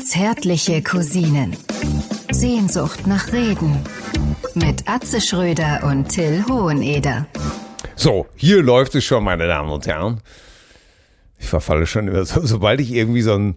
[0.00, 1.56] Zärtliche Cousinen.
[2.30, 3.84] Sehnsucht nach Reden.
[4.54, 7.26] Mit Atze Schröder und Till Hoheneder.
[7.94, 10.22] So, hier läuft es schon, meine Damen und Herren.
[11.38, 13.56] Ich verfalle schon immer so, sobald ich irgendwie so einen,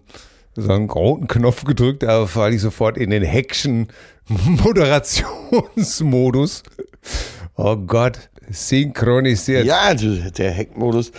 [0.54, 3.88] so einen roten Knopf gedrückt habe, falle ich sofort in den Heckschen
[4.28, 6.62] Moderationsmodus.
[7.56, 9.66] Oh Gott, synchronisiert.
[9.66, 11.12] Ja, der Heckmodus.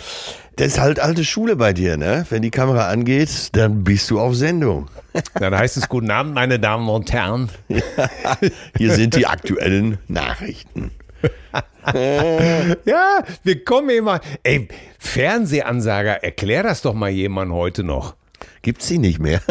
[0.56, 2.26] Das ist halt alte Schule bei dir, ne?
[2.30, 4.88] Wenn die Kamera angeht, dann bist du auf Sendung.
[5.34, 7.48] Dann heißt es Guten Abend, meine Damen und Herren.
[8.76, 10.90] Hier sind die aktuellen Nachrichten.
[12.86, 14.20] Ja, wir kommen immer.
[14.42, 14.68] Ey,
[14.98, 18.14] Fernsehansager, erklär das doch mal jemand heute noch.
[18.62, 19.42] Gibt's die nicht mehr?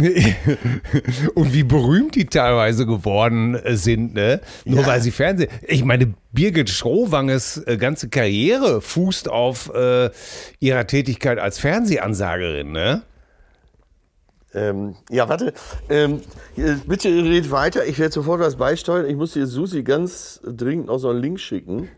[1.34, 4.40] Und wie berühmt die teilweise geworden äh, sind, ne?
[4.64, 4.86] Nur Ja.
[4.86, 5.50] weil sie Fernsehen.
[5.66, 10.10] Ich meine, Birgit Schrowanges äh, ganze Karriere fußt auf äh,
[10.60, 13.02] ihrer Tätigkeit als Fernsehansagerin, ne?
[14.52, 15.52] Ähm, ja, warte.
[15.88, 16.20] Ähm,
[16.86, 17.86] bitte red weiter.
[17.86, 19.06] Ich werde sofort was beisteuern.
[19.08, 21.88] Ich muss dir Susi ganz dringend noch so einen Link schicken.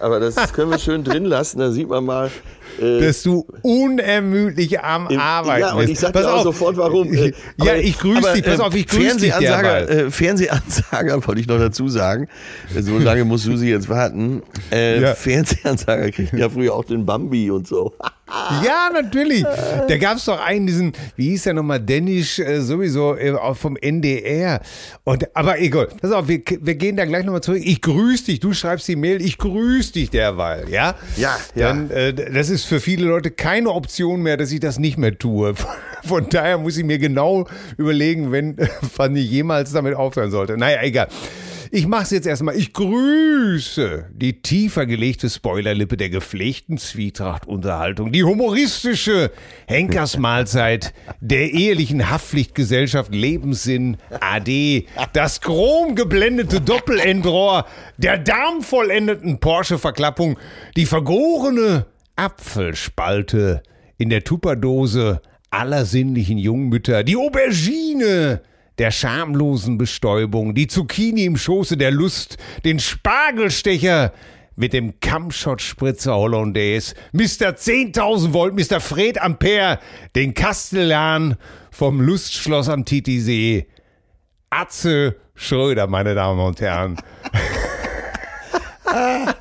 [0.00, 1.60] Aber das können wir schön drin lassen.
[1.60, 2.30] Da sieht man mal.
[2.80, 5.92] Äh, Dass du unermüdlich am im- Arbeiten ja, und bist.
[5.92, 6.42] ich sag Pass dir auch auf.
[6.42, 7.12] sofort, warum.
[7.14, 7.32] Äh, ja,
[7.72, 8.44] aber- ich grüße dich.
[8.44, 10.06] Pass äh, auf, ich grüße dich Fernsehansager, derweil.
[10.06, 12.28] äh, Fernsehansager wollte ich noch dazu sagen.
[12.76, 14.42] So lange muss Susi jetzt warten.
[14.72, 15.14] Äh, Ja.
[15.14, 17.94] Fernsehansager kriegen ja früher auch den Bambi und so.
[18.64, 19.44] Ja, natürlich.
[19.88, 23.76] Da gab es doch einen, diesen, wie hieß der nochmal, Dänisch, äh, sowieso äh, vom
[23.76, 24.60] NDR.
[25.04, 27.62] Und, aber egal, pass auf, wir, wir gehen da gleich nochmal zurück.
[27.64, 30.94] Ich grüße dich, du schreibst die Mail, ich grüße dich derweil, ja?
[31.16, 31.68] Ja, ja.
[31.68, 35.18] Dann, äh, das ist für viele Leute keine Option mehr, dass ich das nicht mehr
[35.18, 35.54] tue.
[36.04, 37.46] Von daher muss ich mir genau
[37.76, 38.56] überlegen, wenn,
[38.96, 40.56] wann ich jemals damit aufhören sollte.
[40.56, 41.08] Naja, egal.
[41.76, 42.56] Ich mache es jetzt erstmal.
[42.56, 49.32] Ich grüße die tiefer gelegte Spoilerlippe der gepflegten Zwietracht-Unterhaltung, die humoristische
[49.66, 60.38] Henkersmahlzeit der ehelichen Haftpflichtgesellschaft Lebenssinn AD, das chromgeblendete Doppelendrohr der darmvollendeten Porsche-Verklappung,
[60.76, 63.64] die vergorene Apfelspalte
[63.98, 65.20] in der Tupperdose
[65.50, 68.42] aller sinnlichen Jungmütter, die Aubergine
[68.78, 74.12] der schamlosen Bestäubung, die Zucchini im Schoße der Lust, den Spargelstecher
[74.56, 77.54] mit dem Kammschott-Spritzer Hollandaise, Mr.
[77.56, 78.80] 10.000 Volt, Mr.
[78.80, 79.78] Fred Ampere,
[80.14, 81.36] den Kastellan
[81.70, 83.66] vom Lustschloss am Titisee,
[84.50, 86.96] Atze Schröder, meine Damen und Herren.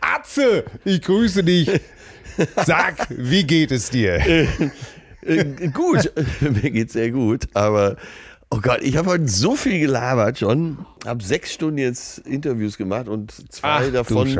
[0.00, 1.68] Atze, ich grüße dich.
[2.64, 4.20] Sag, wie geht es dir?
[5.26, 7.96] Äh, gut, mir geht's sehr gut, aber
[8.50, 13.08] oh Gott, ich habe heute so viel gelabert schon, habe sechs Stunden jetzt Interviews gemacht
[13.08, 14.38] und zwei Ach, davon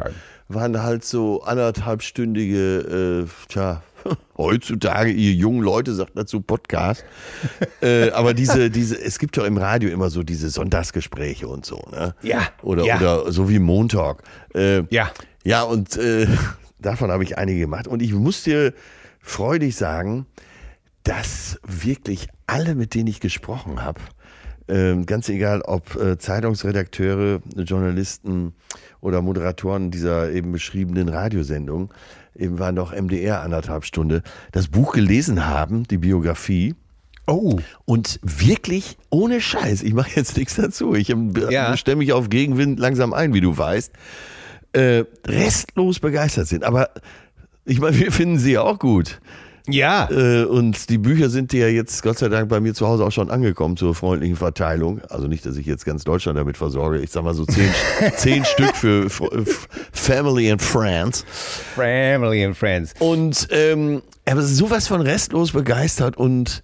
[0.49, 3.83] waren halt so anderthalbstündige, äh, tja,
[4.37, 7.05] heutzutage ihr jungen Leute sagt dazu Podcast,
[7.81, 11.83] äh, aber diese, diese, es gibt ja im Radio immer so diese Sonntagsgespräche und so,
[11.91, 12.15] ne?
[12.23, 12.97] Ja, Oder, ja.
[12.97, 14.23] oder so wie Montag.
[14.55, 15.11] Äh, Ja.
[15.45, 16.27] ja, und äh,
[16.79, 17.89] davon habe ich einige gemacht.
[17.89, 18.75] Und ich muss dir
[19.21, 20.27] freudig sagen,
[21.05, 24.01] dass wirklich alle, mit denen ich gesprochen habe,
[24.67, 28.55] ähm, ganz egal ob äh, Zeitungsredakteure, Journalisten
[29.01, 31.93] oder Moderatoren dieser eben beschriebenen Radiosendung,
[32.35, 34.23] eben war noch MDR anderthalb Stunde,
[34.53, 36.75] das Buch gelesen haben, die Biografie.
[37.27, 40.95] Oh, Und wirklich ohne Scheiß, ich mache jetzt nichts dazu.
[40.95, 41.77] Ich ähm, Ja.
[41.77, 43.93] stelle mich auf Gegenwind langsam ein, wie du weißt.
[44.73, 46.65] Äh, restlos begeistert sind.
[46.65, 46.91] Aber
[47.65, 49.21] ich meine, wir finden sie ja auch gut.
[49.69, 50.11] Ja.
[50.11, 53.13] Äh, und die Bücher sind ja jetzt Gott sei Dank bei mir zu Hause auch
[53.13, 55.01] schon angekommen zur freundlichen Verteilung.
[55.09, 57.01] Also nicht, dass ich jetzt ganz Deutschland damit versorge.
[57.01, 57.71] Ich sag mal so zehn,
[58.17, 59.09] zehn Stück für
[59.93, 61.25] Family and Friends.
[61.75, 62.95] Family and Friends.
[62.99, 66.63] Und ähm, er war sowas von restlos begeistert und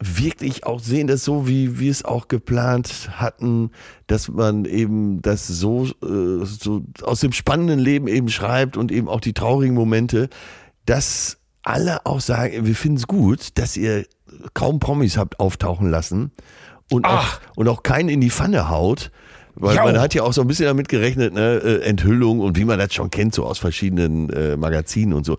[0.00, 3.70] wirklich auch sehen das so, wie wir es auch geplant hatten,
[4.06, 9.08] dass man eben das so, äh, so aus dem spannenden Leben eben schreibt und eben
[9.08, 10.28] auch die traurigen Momente,
[10.84, 14.04] dass alle auch sagen, wir finden es gut, dass ihr
[14.52, 16.32] kaum Promis habt auftauchen lassen
[16.90, 19.10] und auch, und auch keinen in die Pfanne haut.
[19.56, 19.84] Weil Jau.
[19.84, 22.78] man hat ja auch so ein bisschen damit gerechnet, ne, äh, Enthüllung und wie man
[22.80, 25.36] das schon kennt, so aus verschiedenen äh, Magazinen und so.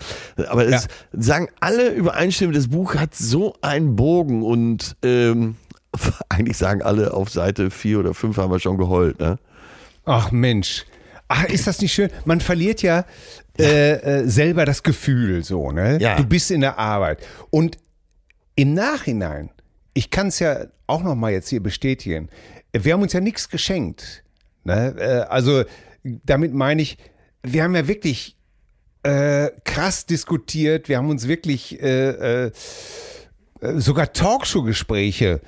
[0.48, 5.58] Aber es sagen alle übereinstimmend, das Buch hat so einen Bogen und ähm,
[6.30, 9.38] eigentlich sagen alle auf Seite vier oder fünf haben wir schon geheult, ne?
[10.06, 10.86] Ach Mensch.
[11.28, 12.10] Ach, ist das nicht schön?
[12.26, 13.06] Man verliert ja,
[13.58, 15.98] Äh, äh, selber das Gefühl so, ne?
[16.02, 16.18] Ja.
[16.18, 17.26] Du bist in der Arbeit.
[17.52, 17.78] Und
[18.56, 19.50] im Nachhinein,
[19.94, 22.30] ich kann es ja auch noch mal jetzt hier bestätigen,
[22.74, 24.24] wir haben uns ja nichts geschenkt.
[24.66, 24.94] Ne?
[25.00, 25.64] Äh, Also
[26.04, 26.98] damit meine ich,
[27.44, 28.36] wir haben ja wirklich
[29.04, 30.90] äh, krass diskutiert.
[30.90, 31.80] Wir haben uns wirklich
[33.78, 35.40] sogar Talkshow-Gespräche äh,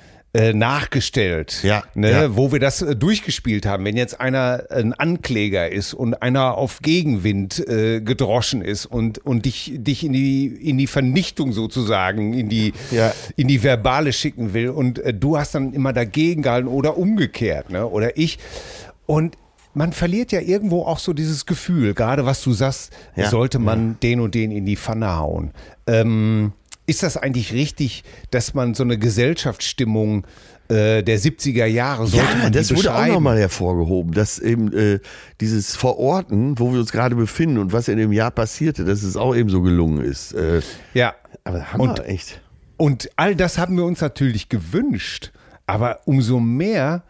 [0.52, 2.36] nachgestellt, Ja, ne, ja.
[2.36, 3.84] wo wir das äh, durchgespielt haben.
[3.84, 9.46] Wenn jetzt einer ein Ankläger ist und einer auf Gegenwind äh, gedroschen ist und, und
[9.46, 13.12] dich, dich in, die, in die Vernichtung sozusagen, in die, Ja.
[13.36, 17.70] in die Verbale schicken will und äh, du hast dann immer dagegen gehalten oder umgekehrt,
[17.70, 17.86] ne?
[17.86, 18.38] oder ich.
[19.06, 19.36] Und
[19.74, 24.20] man verliert ja irgendwo auch so dieses Gefühl, gerade was du sagst, sollte man den
[24.20, 25.52] und den in die Pfanne hauen.
[25.86, 26.52] Ähm,
[26.88, 30.26] ist das eigentlich richtig, dass man so eine Gesellschaftsstimmung
[30.68, 34.98] äh, der 70er Jahre sollte Ja, das wurde auch nochmal hervorgehoben, dass eben äh,
[35.40, 39.16] dieses Verorten, wo wir uns gerade befinden und was in dem Jahr passierte, dass es
[39.16, 40.32] auch eben so gelungen ist.
[40.32, 40.60] Äh,
[40.94, 41.14] Ja.
[41.44, 42.40] aber Hammer, Und- echt.
[42.76, 45.32] Und all das haben wir uns natürlich gewünscht.
[45.66, 47.02] Aber umso mehr,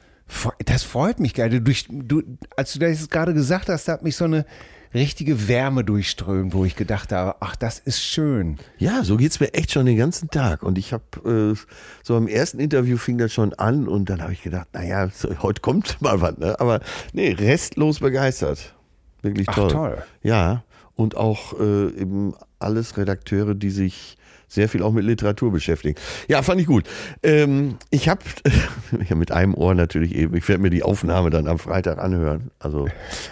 [0.65, 1.61] das freut mich geil.
[1.61, 2.23] Durch, du,
[2.57, 4.47] als du das gerade gesagt hast, da hat mich so eine
[4.95, 8.59] richtige Wärme durchströmt, wo ich gedacht habe, ach, das ist schön.
[8.79, 10.63] Ja, so geht's mir echt schon den ganzen Tag.
[10.63, 11.59] Und ich habe äh,
[12.03, 15.31] so im ersten Interview fing das schon an und dann habe ich gedacht, naja, so,
[15.43, 16.37] heute kommt mal was.
[16.39, 16.59] Ne?
[16.61, 16.81] Aber
[17.13, 18.75] nee, restlos begeistert.
[19.23, 19.71] Wirklich Ach, toll.
[19.71, 20.03] toll.
[20.23, 20.65] Ja,
[20.95, 24.18] und auch äh, eben alles Redakteure, die sich
[24.49, 25.95] sehr viel auch mit Literatur beschäftigen.
[26.27, 26.85] Ja, fand ich gut.
[27.23, 28.23] Ähm, ich habe
[29.09, 32.51] ja, mit einem Ohr natürlich eben, ich werde mir die Aufnahme dann am Freitag anhören,
[32.59, 32.89] also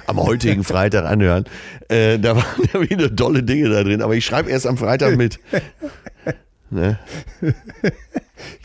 [0.07, 1.45] am heutigen Freitag anhören.
[1.89, 5.17] Äh, da waren ja wieder tolle Dinge da drin, aber ich schreibe erst am Freitag
[5.17, 5.41] mit.
[6.69, 6.99] Ne?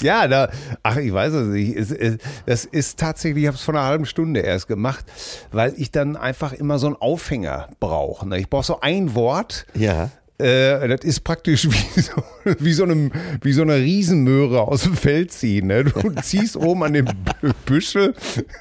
[0.01, 0.49] Ja, da,
[0.83, 2.19] ach, ich weiß es nicht.
[2.45, 5.05] Das ist tatsächlich, ich habe es vor einer halben Stunde erst gemacht,
[5.51, 8.27] weil ich dann einfach immer so einen Aufhänger brauche.
[8.27, 8.39] Ne?
[8.39, 10.09] Ich brauche so ein Wort, Ja.
[10.41, 12.23] Äh, das ist praktisch wie so,
[12.59, 13.09] wie, so eine,
[13.41, 15.67] wie so eine Riesenmöhre aus dem Feld ziehen.
[15.67, 15.83] Ne?
[15.83, 15.91] Du
[16.21, 18.13] ziehst oben an dem B- Büschel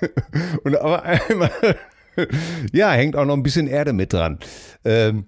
[0.64, 1.50] und aber einmal,
[2.72, 4.38] ja, hängt auch noch ein bisschen Erde mit dran.
[4.84, 5.26] Ähm,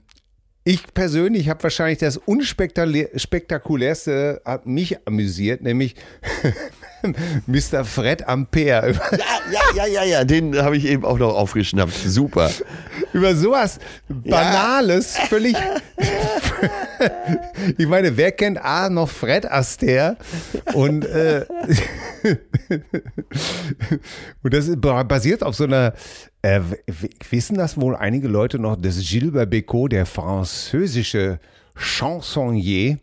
[0.65, 5.97] ich persönlich habe wahrscheinlich das unspektakulärste hat mich amüsiert, nämlich
[7.47, 7.85] Mr.
[7.85, 8.93] Fred Ampere.
[8.93, 9.01] Ja,
[9.51, 11.93] ja, ja, ja, ja, den habe ich eben auch noch aufgeschnappt.
[11.93, 12.49] Super.
[13.13, 15.57] über sowas Banales, völlig.
[17.79, 20.17] ich meine, wer kennt A noch Fred Astaire?
[20.75, 21.45] Und, äh,
[24.43, 25.95] und das basiert auf so einer.
[26.43, 26.61] Äh,
[27.31, 31.39] wissen das wohl einige Leute noch, dass Gilbert Bécaud, der französische
[31.77, 32.99] Chansonnier,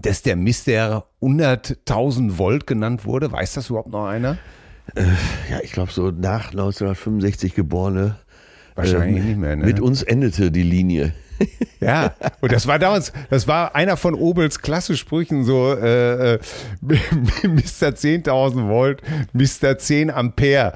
[0.00, 1.06] dass der Mr.
[1.22, 3.32] 100.000 Volt genannt wurde?
[3.32, 4.38] Weiß das überhaupt noch einer?
[5.50, 8.16] Ja, ich glaube, so nach 1965 geborene.
[8.74, 9.64] Wahrscheinlich nicht mehr, ne?
[9.64, 11.12] Mit uns endete die Linie.
[11.80, 16.38] Ja, und das war damals, das war einer von Obels Klassesprüchen, so äh, äh,
[16.80, 17.88] Mr.
[17.88, 19.76] 10.000 Volt, Mr.
[19.76, 20.74] 10 Ampere.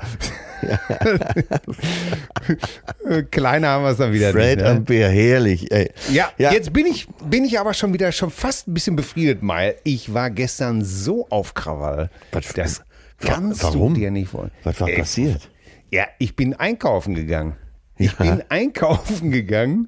[3.31, 4.65] Kleiner haben wir es dann wieder Fred nicht.
[4.65, 4.71] Ne?
[4.71, 5.71] Ampere, herrlich.
[5.73, 5.91] Ey.
[6.13, 6.53] Ja, Ja.
[6.53, 10.13] jetzt bin ich, bin ich aber schon wieder schon fast ein bisschen befriedet, Weil Ich
[10.13, 12.11] war gestern so auf Krawall.
[12.33, 12.83] Was- das
[13.21, 13.95] kannst warum?
[13.95, 14.53] du dir nicht vorstellen.
[14.65, 15.49] Was war Ey, passiert?
[15.91, 17.57] Ja, ich bin einkaufen gegangen.
[17.99, 19.87] Ich bin einkaufen gegangen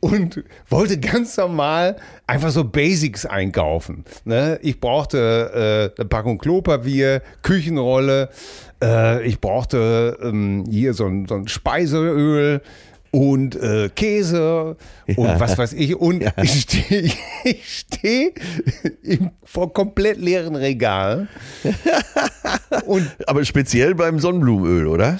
[0.00, 1.96] und wollte ganz normal
[2.26, 4.04] einfach so Basics einkaufen.
[4.24, 4.58] Ne?
[4.62, 8.28] Ich brauchte äh, eine Packung Klopapier, Küchenrolle,
[8.82, 12.60] äh, ich brauchte ähm, hier so ein, so ein Speiseöl
[13.10, 14.76] und äh, Käse
[15.16, 15.96] und was weiß ich.
[15.96, 17.12] Und ich stehe
[17.44, 18.34] ich steh
[19.44, 21.28] vor komplett leeren Regal
[22.86, 25.18] und Aber speziell beim Sonnenblumenöl, oder?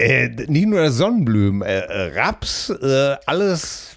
[0.00, 3.96] Äh, nicht nur Sonnenblumen, äh, äh, Raps, äh, alles,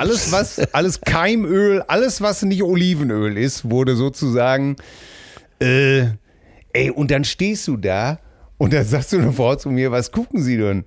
[0.00, 4.74] alles was, alles Keimöl, alles was nicht Olivenöl ist, wurde sozusagen,
[5.60, 6.06] äh,
[6.76, 8.18] ey, und dann stehst du da
[8.58, 10.84] und dann sagst du eine Frau zu mir, was gucken Sie denn?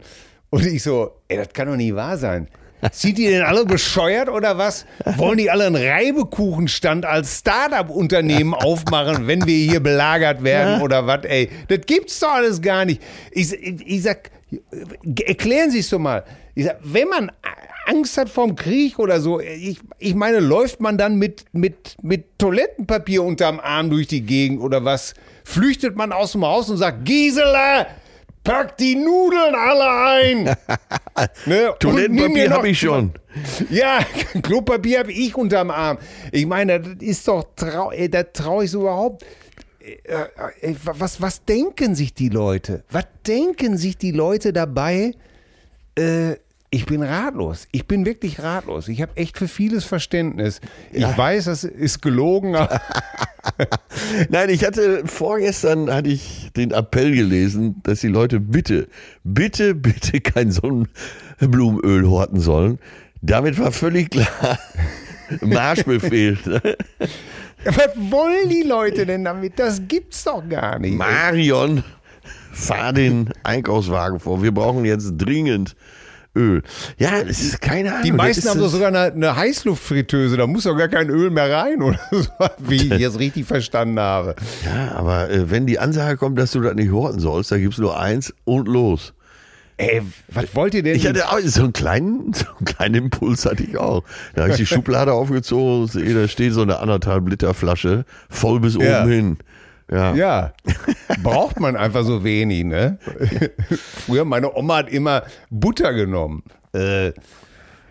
[0.49, 2.47] Und ich so, ey, das kann doch nicht wahr sein.
[2.93, 4.85] Sind die denn alle bescheuert oder was?
[5.17, 11.25] Wollen die alle einen Reibekuchenstand als Startup-Unternehmen aufmachen, wenn wir hier belagert werden oder was?
[11.25, 13.01] Ey, das gibt's doch alles gar nicht.
[13.31, 14.31] Ich, ich, ich sag,
[15.25, 16.23] erklären Sie es doch mal.
[16.55, 17.31] Ich sag, wenn man
[17.89, 22.37] Angst hat vorm Krieg oder so, ich, ich meine, läuft man dann mit, mit, mit
[22.37, 25.13] Toilettenpapier unterm Arm durch die Gegend oder was?
[25.43, 27.87] Flüchtet man aus dem Haus und sagt, Gisela,
[28.43, 30.43] pack die Nudeln alle ein.
[31.45, 31.73] ne?
[31.79, 33.13] Toilettenpapier habe ich schon.
[33.69, 33.99] ja,
[34.43, 35.97] Klopapier habe ich unterm Arm.
[36.31, 39.25] Ich meine, das ist doch trau ey, da traue ich so überhaupt.
[39.79, 42.83] Äh, äh, Was, was denken sich die Leute?
[42.91, 45.13] Was denken sich die Leute dabei?
[45.95, 46.35] Äh,
[46.71, 47.67] ich bin ratlos.
[47.71, 48.87] Ich bin wirklich ratlos.
[48.87, 50.61] Ich habe echt für vieles Verständnis.
[50.91, 52.51] Ich weiß, das ist gelogen.
[54.29, 58.87] Nein, ich hatte vorgestern hatte ich den Appell gelesen, dass die Leute bitte,
[59.23, 62.77] bitte, bitte kein Sonnenblumenöl horten sollen.
[63.21, 64.59] Damit war völlig klar,
[65.41, 66.37] Marschbefehl.
[67.65, 69.57] Ja, was wollen die Leute denn damit?
[69.57, 70.95] Das gibt's doch gar nicht.
[70.95, 71.83] Marion,
[72.51, 74.43] fahr den Einkaufswagen vor.
[74.43, 75.75] Wir brauchen jetzt dringend
[76.35, 76.61] Öl.
[76.97, 78.03] Ja, es ist keine Ahnung.
[78.03, 80.87] Die das meisten ist haben doch das- sogar eine, eine Heißluftfritteuse, da muss doch gar
[80.87, 82.27] kein Öl mehr rein, oder so,
[82.59, 84.35] wie ich jetzt richtig verstanden habe.
[84.65, 87.79] Ja, aber äh, wenn die Ansage kommt, dass du das nicht horten sollst, da gibt's
[87.79, 89.13] nur eins und los.
[89.77, 90.95] Ey, was wollt ihr denn?
[90.95, 94.03] Ich hatte auch so einen kleinen, so einen kleinen Impuls hatte ich auch.
[94.35, 98.75] Da habe ich die Schublade aufgezogen, da steht so eine anderthalb Liter Flasche, voll bis
[98.75, 99.01] Ja.
[99.03, 99.37] oben hin.
[99.91, 100.13] Ja.
[100.13, 100.53] ja,
[101.23, 102.99] braucht man einfach so wenig, ne?
[104.05, 106.43] Früher, meine Oma hat immer Butter genommen.
[106.73, 107.07] Äh,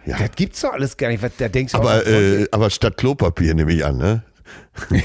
[0.06, 0.16] Ja.
[0.18, 1.22] Das gibt's doch alles gar nicht.
[1.38, 4.22] Da denkst du auch, Aber, ihr- äh, aber statt Klopapier nehme ich an, ne?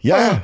[0.00, 0.42] Ja,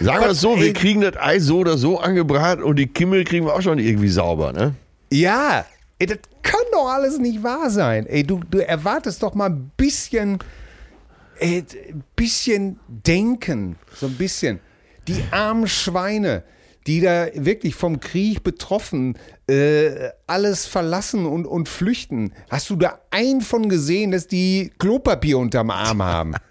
[0.00, 3.24] sagen wir es so, wir kriegen das Ei so oder so angebraten und die Kimmel
[3.24, 4.74] kriegen wir auch schon irgendwie sauber, ne?
[5.12, 5.64] Ja,
[6.00, 8.06] ey, das kann doch alles nicht wahr sein.
[8.06, 10.38] Ey, du, du erwartest doch mal ein bisschen,
[11.38, 14.60] ey, ein bisschen denken, so ein bisschen.
[15.08, 16.44] Die armen Schweine,
[16.86, 19.16] die da wirklich vom Krieg betroffen,
[19.48, 22.32] äh, alles verlassen und, und flüchten.
[22.50, 26.34] Hast du da einen von gesehen, dass die Klopapier unterm Arm haben?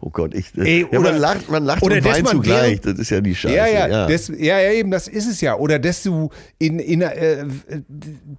[0.00, 0.52] Oh Gott, ich.
[0.56, 2.80] Ey, ja, oder- man lacht, man lacht oder und weint zugleich.
[2.80, 3.56] Das ist ja die Scheiße.
[3.56, 5.56] Ja, ja, Das, ja, ja, eben, das ist es ja.
[5.56, 7.44] Oder dass du in, in äh,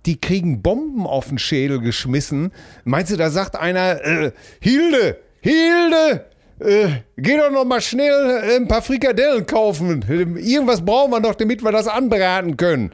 [0.06, 2.52] die kriegen Bomben auf den Schädel geschmissen.
[2.86, 6.26] Meinst du, da sagt einer, äh, Hilde, Hilde,
[6.60, 10.04] äh, geh doch noch mal schnell äh, ein paar Frikadellen kaufen.
[10.38, 12.92] Irgendwas brauchen wir noch, damit wir das anbraten können.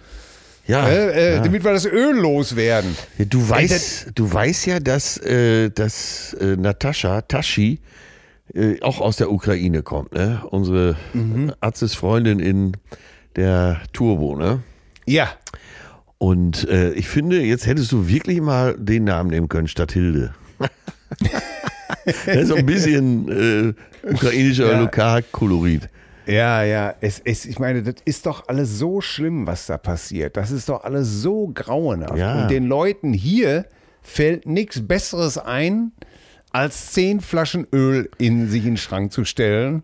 [0.68, 1.42] ja, Äh, äh, ja.
[1.44, 2.96] Damit wir das Öl loswerden.
[3.18, 7.80] Du Ey, weißt, du weißt ja, dass, äh, dass äh, Natascha Tashi
[8.54, 10.42] äh, auch aus der Ukraine kommt, ne?
[10.50, 11.54] Unsere Mhm.
[11.60, 12.78] Arztes Freundin in
[13.36, 14.62] der Turbo, ne?
[15.06, 15.30] Ja.
[16.18, 20.36] Und ich finde, jetzt hättest du wirklich mal den Namen nehmen können statt Hilde.
[22.06, 24.80] das ist so ein bisschen äh, ukrainischer Ja.
[24.80, 25.90] Lokalkolorit.
[26.28, 30.38] Ja, ja, es, es, ich meine, das ist doch alles so schlimm, was da passiert.
[30.38, 32.18] Das ist doch alles so grauenhaft.
[32.18, 32.44] Ja.
[32.44, 33.66] Und den Leuten hier
[34.02, 35.92] fällt nichts Besseres ein,
[36.52, 39.84] als zehn Flaschen Öl in sich in den Schrank zu stellen.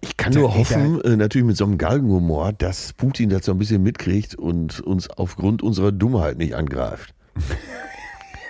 [0.00, 3.58] Ich kann nur hoffen, äh, natürlich mit so einem Galgenhumor, dass Putin das so ein
[3.58, 7.14] bisschen mitkriegt und uns aufgrund unserer Dummheit nicht angreift.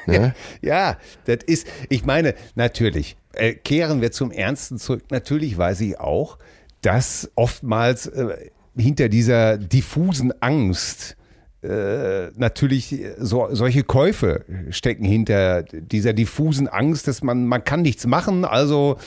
[0.06, 0.34] ne?
[0.62, 5.04] Ja, das ist, ich meine, natürlich, äh, kehren wir zum Ernsten zurück.
[5.10, 6.38] Natürlich weiß ich auch,
[6.82, 11.16] dass oftmals äh, hinter dieser diffusen Angst
[11.62, 18.06] äh, natürlich so, solche Käufe stecken hinter dieser diffusen Angst, dass man, man kann nichts
[18.06, 18.98] machen, also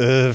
[0.00, 0.32] äh,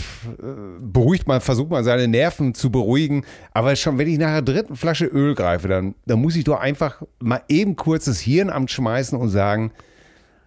[0.80, 3.26] beruhigt man, versucht man seine Nerven zu beruhigen.
[3.54, 6.60] Aber schon, wenn ich nach der dritten Flasche Öl greife, dann, dann muss ich doch
[6.60, 9.72] einfach mal eben kurz das Hirn am schmeißen und sagen,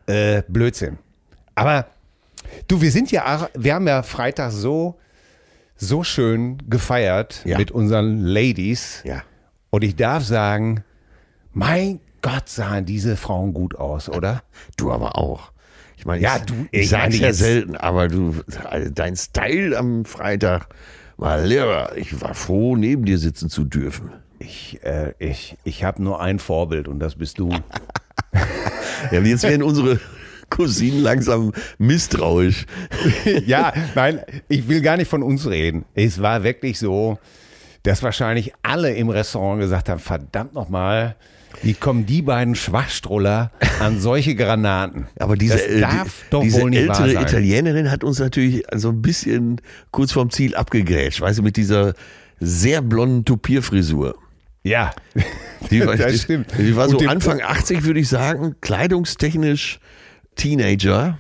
[0.07, 0.99] äh, Blödsinn.
[1.55, 1.87] Aber
[2.69, 4.99] du, wir sind ja, wir haben ja Freitag so,
[5.77, 7.59] so schön gefeiert Ja.
[7.59, 9.03] mit unseren Ladies.
[9.05, 9.23] Ja.
[9.71, 10.85] Und ich darf sagen,
[11.53, 14.43] mein Gott, sahen diese Frauen gut aus, oder?
[14.77, 15.53] Du aber auch.
[15.99, 19.77] Ich meine, Ja, ich, du, ich ich meine ja selten, aber du, also dein Style
[19.77, 20.69] am Freitag
[21.17, 21.97] war Lehrer.
[21.97, 24.13] Ich war froh, neben dir sitzen zu dürfen.
[24.39, 27.51] Ich, äh, ich, ich habe nur ein Vorbild und das bist du.
[29.13, 30.01] Ja, jetzt werden unsere
[30.51, 32.67] Cousinen langsam misstrauisch.
[33.47, 35.85] ja, nein, ich will gar nicht von uns reden.
[35.95, 37.19] Es war wirklich so,
[37.83, 41.17] dass wahrscheinlich alle im Restaurant gesagt haben, verdammt nochmal,
[41.63, 43.51] wie kommen die beiden Schwachstroller
[43.81, 45.07] an solche Granaten?
[45.19, 47.29] Aber diese, das äh, darf die, doch diese wohl nicht wahr ältere sein.
[47.29, 51.95] Italienerin hat uns natürlich so ein bisschen kurz vorm Ziel abgegrätscht, weißt du, mit dieser
[52.41, 54.17] sehr blonden Tupierfrisur.
[54.63, 54.93] Ja,
[55.71, 56.53] Die war, das die, stimmt.
[56.59, 59.81] Die war so Anfang 80, würde ich sagen, kleidungstechnisch
[60.37, 61.19] Teenager,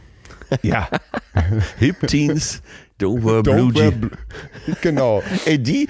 [0.63, 0.89] ja.
[1.79, 2.63] Hip Teens,
[3.01, 4.11] Don't wear blue jeans.
[4.81, 5.23] genau.
[5.45, 5.89] Ey, die,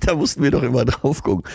[0.00, 1.50] da mussten wir doch immer drauf gucken.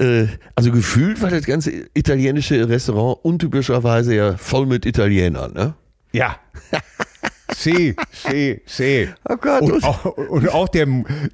[0.00, 5.74] Äh, Also gefühlt war das ganze italienische Restaurant untypischerweise ja voll mit Italienern, ne?
[6.12, 6.36] Ja.
[7.54, 9.08] See, see, see.
[9.28, 10.86] Oh Gott, Und auch, und auch der,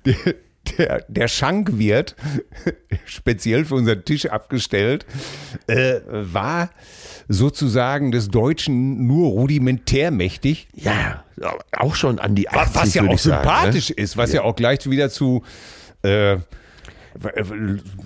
[0.05, 0.35] der,
[0.77, 2.17] der, der Schankwirt,
[3.05, 5.07] speziell für unseren Tisch abgestellt,
[5.67, 6.71] äh, war
[7.29, 10.69] sozusagen des Deutschen nur rudimentär mächtig.
[10.75, 11.25] Ja,
[11.77, 13.97] auch schon an die 80, Was ja auch ich sagen, sympathisch ne?
[13.97, 14.43] ist, was ja.
[14.43, 15.43] auch gleich wieder zu,
[16.03, 16.39] äh,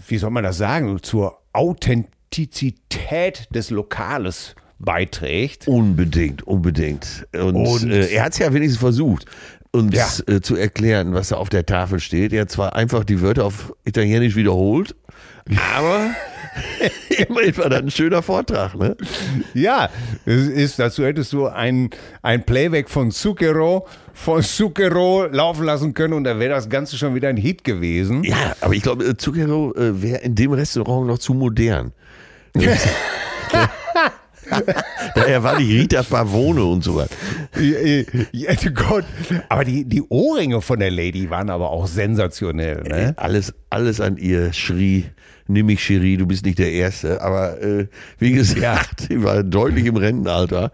[0.08, 5.68] wie soll man das sagen, zur Authentizität des Lokales beiträgt.
[5.68, 7.26] Unbedingt, unbedingt.
[7.34, 9.26] Und, Und- äh, er hat es ja wenigstens versucht.
[9.72, 10.08] uns Ja.
[10.34, 12.32] äh, zu erklären, was da auf der Tafel steht.
[12.32, 14.96] Er hat zwar einfach die Wörter auf Italienisch wiederholt,
[15.76, 16.10] aber
[17.28, 18.96] immerhin war das ein schöner Vortrag, ne?
[19.54, 19.88] Ja,
[20.24, 21.90] es ist, dazu hättest du ein,
[22.22, 27.14] ein Playback von Zucchero, von Zucchero laufen lassen können und da wäre das Ganze schon
[27.14, 28.24] wieder ein Hit gewesen.
[28.24, 31.92] Ja, aber ich glaube, Zucchero äh, wäre in dem Restaurant noch zu modern.
[35.14, 37.08] Daher war die Rita Pavone und so was.
[38.32, 39.04] Ja, Gott.
[39.48, 42.82] Aber die, die Ohrringe von der Lady waren aber auch sensationell.
[42.82, 43.14] Ne?
[43.16, 45.06] Alles, alles an ihr schrie,
[45.50, 47.20] nimm mich Cherie, du bist nicht der Erste.
[47.20, 47.86] Aber äh,
[48.18, 50.72] wie gesagt, sie war deutlich im Rentenalter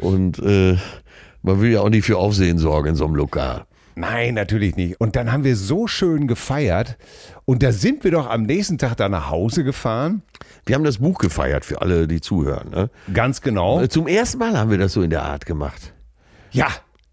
[0.00, 0.76] und äh,
[1.42, 3.64] man will ja auch nicht für Aufsehen sorgen in so einem Lokal.
[3.94, 5.00] Nein, natürlich nicht.
[5.00, 6.96] Und dann haben wir so schön gefeiert.
[7.44, 10.22] Und da sind wir doch am nächsten Tag da nach Hause gefahren.
[10.64, 12.70] Wir haben das Buch gefeiert für alle, die zuhören.
[12.70, 12.90] Ne?
[13.12, 13.82] Ganz genau.
[13.82, 15.92] Äh, Zum ersten Mal haben wir das so in der Art gemacht.
[16.52, 16.68] Ja.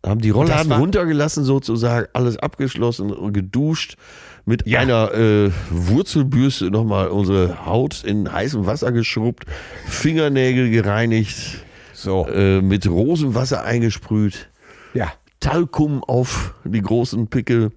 [0.06, 3.98] Haben die Rollladen runtergelassen, sozusagen, alles abgeschlossen, geduscht,
[4.50, 4.80] mit Ja.
[4.80, 9.46] einer äh, Wurzelbürste nochmal unsere Haut in heißem Wasser geschrubbt,
[9.86, 11.64] Fingernägel gereinigt,
[11.94, 12.28] So.
[12.28, 14.50] äh, mit Rosenwasser eingesprüht,
[14.94, 15.14] Ja.
[15.40, 17.72] Talkum auf die großen Pickel.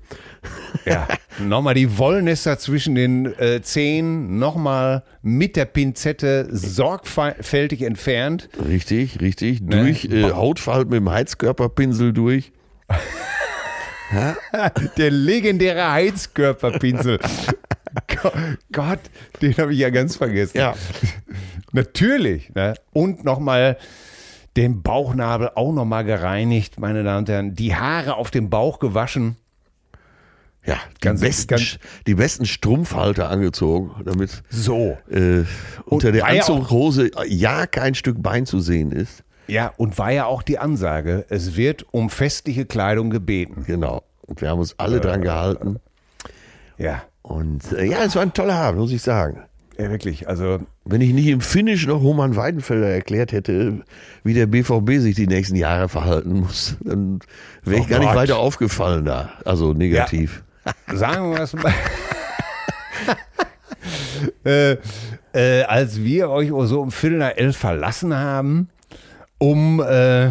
[0.84, 1.06] Ja.
[1.38, 8.48] nochmal die Wollnester zwischen den äh, Zehen nochmal mit der Pinzette sorgfältig entfernt.
[8.68, 9.60] Richtig, richtig.
[9.60, 9.82] Ne?
[9.84, 12.50] Durch äh, Hautfalten mit dem Heizkörperpinsel durch.
[14.96, 17.18] Der legendäre Heizkörperpinsel.
[18.22, 18.32] Go-
[18.72, 19.00] Gott,
[19.40, 20.56] den habe ich ja ganz vergessen.
[20.58, 20.74] Ja.
[21.72, 22.54] Natürlich.
[22.54, 22.74] Ne?
[22.92, 23.76] Und nochmal
[24.56, 27.54] den Bauchnabel auch nochmal gereinigt, meine Damen und Herren.
[27.54, 29.36] Die Haare auf dem Bauch gewaschen.
[30.64, 34.96] Ja, die, Ganz- besten, ganz- die besten Strumpfhalter angezogen, damit So.
[35.10, 35.42] äh,
[35.86, 39.24] unter der Anzughose ja kein Stück Bein zu sehen ist.
[39.52, 43.64] Ja, und war ja auch die Ansage, es wird um festliche Kleidung gebeten.
[43.66, 44.02] Genau.
[44.22, 45.76] Und wir haben uns alle dran gehalten.
[46.78, 49.42] Ja, Und äh, ja, es war ein toller Abend, muss ich sagen.
[49.78, 50.26] ja wirklich.
[50.26, 53.82] Also, Wenn ich nicht im Finish noch Roman Weidenfelder erklärt hätte,
[54.24, 57.20] wie der BVB sich die nächsten Jahre verhalten muss, dann
[57.62, 58.16] wäre ich Oh gar nicht Gott.
[58.16, 59.32] weiter aufgefallen da.
[59.44, 60.42] Also negativ.
[60.94, 61.74] sagen wir es mal.
[64.44, 64.76] äh,
[65.34, 68.68] äh, als wir euch so um Viertel nach elf verlassen haben,
[69.42, 70.30] um, äh,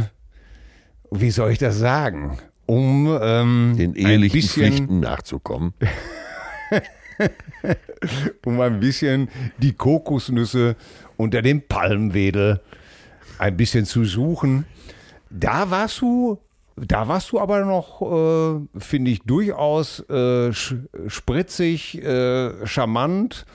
[1.11, 2.37] wie soll ich das sagen?
[2.65, 5.73] Um ähm, Den ein ehelichen bisschen, Pflichten nachzukommen.
[8.45, 10.77] um ein bisschen die Kokosnüsse
[11.17, 12.61] unter dem Palmwedel
[13.37, 14.65] ein bisschen zu suchen.
[15.29, 16.37] Da warst du,
[16.77, 23.45] da warst du aber noch, äh, finde ich, durchaus äh, spritzig, äh, charmant.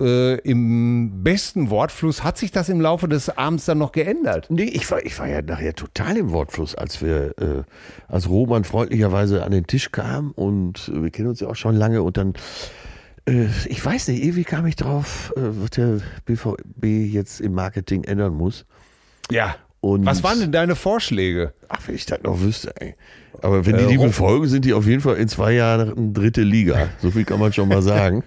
[0.00, 4.46] Äh, Im besten Wortfluss hat sich das im Laufe des Abends dann noch geändert.
[4.48, 7.62] Nee, ich war, ich war ja nachher total im Wortfluss, als wir, äh,
[8.08, 11.76] als Roman freundlicherweise an den Tisch kam und äh, wir kennen uns ja auch schon
[11.76, 12.32] lange und dann,
[13.28, 18.04] äh, ich weiß nicht, irgendwie kam ich drauf, äh, was der BVB jetzt im Marketing
[18.04, 18.64] ändern muss.
[19.30, 19.56] Ja.
[19.82, 21.54] Und Was waren denn deine Vorschläge?
[21.68, 22.94] Ach, wenn ich das noch wüsste, ey.
[23.42, 26.42] Aber wenn die Äh, die befolgen, sind die auf jeden Fall in zwei Jahren dritte
[26.42, 26.88] Liga.
[27.00, 28.22] So viel kann man schon mal sagen.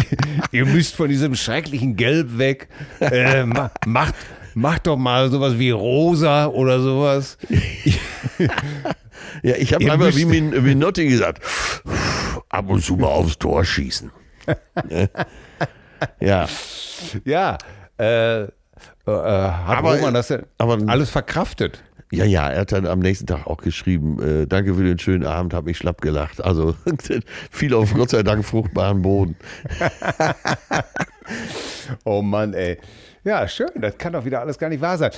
[0.52, 2.68] Ihr müsst von diesem schrecklichen Gelb weg.
[3.00, 4.14] Äh, ma macht,
[4.54, 7.38] macht doch mal sowas wie rosa oder sowas.
[9.42, 11.42] Ja, ich habe müsst- wie Min Minotti gesagt,
[12.48, 14.10] ab und zu mal aufs Tor schießen.
[14.88, 15.10] Ne?
[16.20, 16.46] ja,
[17.24, 17.58] Ja,
[17.98, 18.48] äh, äh,
[19.06, 21.82] hat Aber- Roman das denn aber- alles verkraftet?
[22.12, 25.24] Ja, ja, er hat dann am nächsten Tag auch geschrieben, äh, danke für den schönen
[25.26, 26.42] Abend, habe mich schlapp gelacht.
[26.44, 26.74] Also
[27.50, 29.36] viel auf Gott sei Dank fruchtbaren Boden.
[32.04, 32.78] Oh Mann, ey.
[33.24, 35.10] Ja, schön, das kann doch wieder alles gar nicht wahr sein.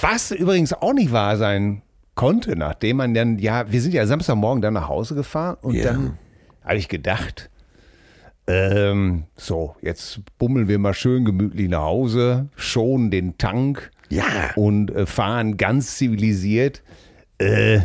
[0.00, 1.82] Was übrigens auch nicht wahr sein
[2.14, 5.84] konnte, nachdem man dann, ja, wir sind ja Samstagmorgen dann nach Hause gefahren und Ja.
[5.92, 6.18] dann
[6.64, 7.50] habe ich gedacht,
[8.46, 14.90] ähm, so, jetzt bummeln wir mal schön gemütlich nach Hause, schonen den Tank Ja, und
[14.90, 16.82] äh, fahren ganz zivilisiert.
[17.38, 17.80] Äh,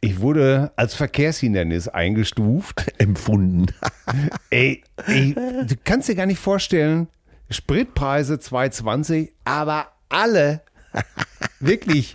[0.00, 2.92] ich wurde als Verkehrshindernis eingestuft.
[2.98, 3.66] empfunden.
[4.50, 7.08] Ey, ey, du kannst dir gar nicht vorstellen,
[7.50, 10.62] Spritpreise 2,20, aber alle
[11.60, 12.12] wirklich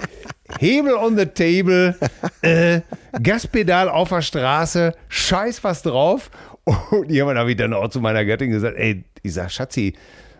[0.59, 1.95] Hebel on the table,
[2.41, 2.81] äh,
[3.21, 6.29] Gaspedal auf der Straße, scheiß was drauf.
[6.63, 9.95] Und irgendwann habe ich dann auch zu meiner Göttin gesagt, ey, ich sag, Schatzi,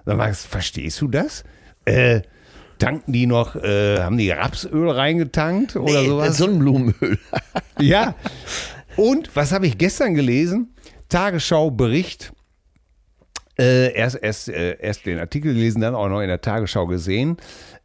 [0.05, 1.43] sag mal, verstehst du das?
[1.85, 2.21] Äh,
[2.85, 6.37] tanken die noch, äh, haben die Rapsöl reingetankt oder Nee, sowas?
[6.37, 7.17] Sonnenblumenöl.
[7.79, 8.15] Ja.
[8.95, 10.73] Und was habe ich gestern gelesen?
[11.09, 12.31] Tagesschau-Bericht.
[13.59, 17.37] Äh, erst, erst, äh, erst den Artikel gelesen, dann auch noch in der Tagesschau gesehen.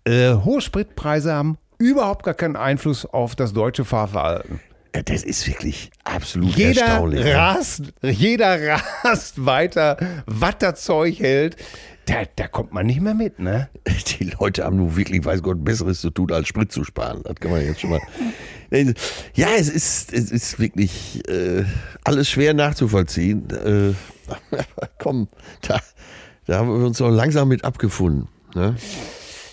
[0.04, 4.60] Äh, hohe Spritpreise haben überhaupt gar keinen Einfluss auf das deutsche Fahrverhalten.
[4.94, 7.24] Ja, das ist wirklich absolut Jeder erstaunlich.
[7.24, 7.34] ne?
[7.34, 8.58] rast, jeder
[9.04, 11.56] rast weiter, was das Zeug hält.
[12.10, 13.68] Da, da kommt man nicht mehr mit, ne?
[14.18, 17.20] Die Leute haben nun wirklich, weiß Gott, Besseres zu tun, als Sprit zu sparen.
[17.22, 18.00] Das kann man jetzt schon mal.
[19.34, 21.64] Ja, es ist, es ist wirklich äh,
[22.02, 23.48] alles schwer nachzuvollziehen.
[23.50, 23.94] Äh,
[24.98, 25.28] komm,
[25.62, 25.78] da,
[26.46, 28.26] da haben wir uns auch langsam mit abgefunden.
[28.56, 28.74] Ne?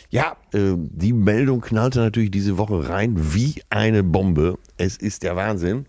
[0.09, 4.57] Ja, Äh, die Meldung knallte natürlich diese Woche rein wie eine Bombe.
[4.77, 5.85] Es ist der Wahnsinn.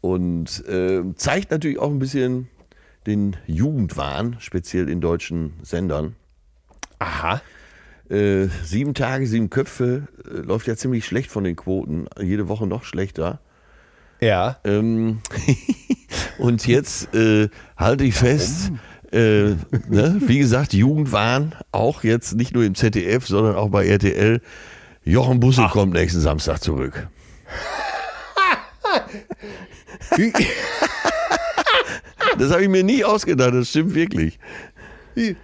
[0.00, 2.48] Und äh, zeigt natürlich auch ein bisschen
[3.06, 6.16] den Jugendwahn, speziell in deutschen Sendern.
[6.98, 7.40] aha.
[8.10, 12.06] Äh, sieben Tage, sieben Köpfe äh, läuft ja ziemlich schlecht von den Quoten.
[12.20, 13.40] Jede Woche noch schlechter.
[14.20, 14.58] Ja.
[14.64, 15.20] Ähm,
[16.38, 18.70] und jetzt äh, halte ich fest,
[19.12, 19.54] äh,
[19.88, 24.42] ne, wie gesagt, Jugendwahn, auch jetzt nicht nur im ZDF, sondern auch bei RTL.
[25.04, 27.08] Jochen Busse kommt nächsten Samstag zurück.
[32.38, 34.38] Das habe ich mir nie ausgedacht, das stimmt wirklich.
[35.14, 35.36] Ich,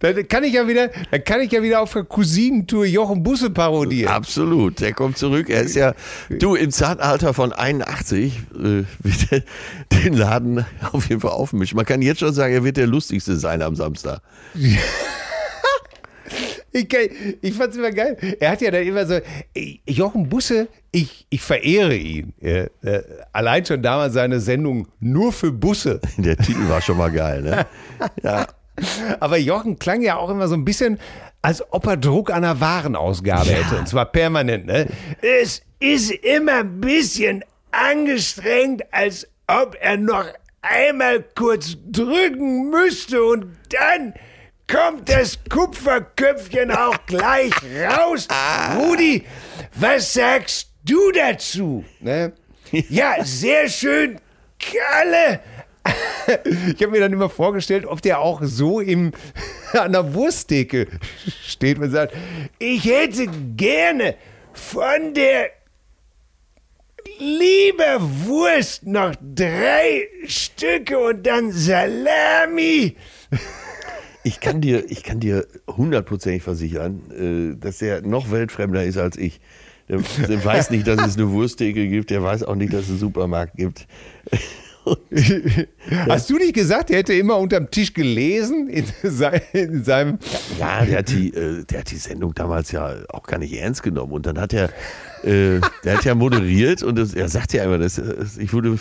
[0.00, 3.50] dann kann ich ja wieder, dann kann ich ja wieder auf der Cousinentour Jochen Busse
[3.50, 4.12] parodieren.
[4.12, 5.48] Absolut, der kommt zurück.
[5.48, 5.94] Er ist ja,
[6.28, 8.86] du, im Zartalter von 81 äh, wird
[9.30, 9.42] er
[10.02, 11.76] den Laden auf jeden Fall aufmischen.
[11.76, 14.20] Man kann jetzt schon sagen, er wird der lustigste sein am Samstag.
[16.72, 16.88] Ich,
[17.40, 18.16] ich fand's immer geil.
[18.38, 19.18] Er hat ja dann immer so,
[19.86, 22.32] Jochen Busse, ich, ich verehre ihn.
[22.40, 23.02] Ja, äh,
[23.32, 26.00] allein schon damals seine Sendung nur für Busse.
[26.16, 27.66] Der Titel war schon mal geil, ne?
[28.22, 28.46] Ja,
[29.18, 30.98] Aber Jochen klang ja auch immer so ein bisschen,
[31.42, 33.78] als ob er Druck an einer Warenausgabe hätte.
[33.78, 34.86] Und zwar permanent, ne?
[35.22, 40.26] Es ist immer ein bisschen angestrengt, als ob er noch
[40.62, 44.14] einmal kurz drücken müsste und dann
[44.70, 47.52] kommt das Kupferköpfchen auch gleich
[47.88, 48.28] raus.
[48.78, 49.24] Rudi,
[49.74, 51.84] was sagst du dazu?
[52.00, 52.32] Ne?
[52.70, 54.20] Ja, sehr schön,
[54.58, 55.40] Kalle.
[56.68, 59.12] Ich habe mir dann immer vorgestellt, ob der auch so im,
[59.72, 60.86] an der Wursttheke
[61.44, 62.14] steht und sagt,
[62.58, 64.14] ich hätte gerne
[64.52, 65.50] von der
[67.18, 72.96] Leberwurst noch drei Stücke und dann Salami.
[74.22, 79.16] Ich kann dir, ich kann dir hundertprozentig versichern, äh, dass er noch weltfremder ist als
[79.16, 79.40] ich.
[79.88, 82.90] Der, der weiß nicht, dass es eine Wursttheke gibt, der weiß auch nicht, dass es
[82.90, 83.86] einen Supermarkt gibt.
[86.08, 90.18] Hast du nicht gesagt, er hätte immer unterm Tisch gelesen in, sein, in seinem.
[90.58, 93.82] Ja, der hat, die, äh, der hat die Sendung damals ja auch gar nicht ernst
[93.82, 94.12] genommen.
[94.12, 94.70] Und dann hat er,
[95.22, 98.78] äh, der hat ja moderiert und das, er sagt ja immer, dass, äh, ich wurde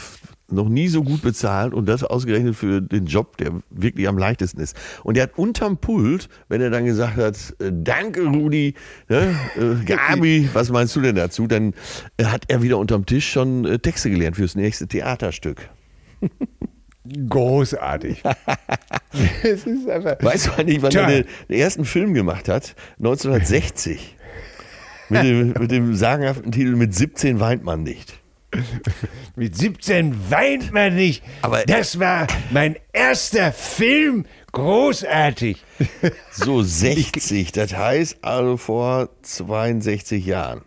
[0.51, 4.59] noch nie so gut bezahlt und das ausgerechnet für den Job, der wirklich am leichtesten
[4.59, 4.75] ist.
[5.03, 8.73] Und er hat unterm Pult, wenn er dann gesagt hat, äh, danke Rudi,
[9.07, 11.47] ne, äh, Gabi, was meinst du denn dazu?
[11.47, 11.73] Dann
[12.17, 15.69] äh, hat er wieder unterm Tisch schon äh, Texte gelernt fürs nächste Theaterstück.
[17.29, 18.21] Großartig.
[19.43, 20.15] es ist einfach.
[20.21, 21.01] Weißt du eigentlich, wann Tja.
[21.01, 22.75] er den, den ersten Film gemacht hat?
[22.97, 24.15] 1960.
[25.09, 28.18] mit, dem, mit dem sagenhaften Titel Mit 17 weint man nicht.
[29.35, 31.23] Mit 17 weint man nicht.
[31.41, 34.25] Aber- das war mein erster Film.
[34.51, 35.63] Großartig.
[36.31, 40.61] So 60, das heißt also vor 62 Jahren.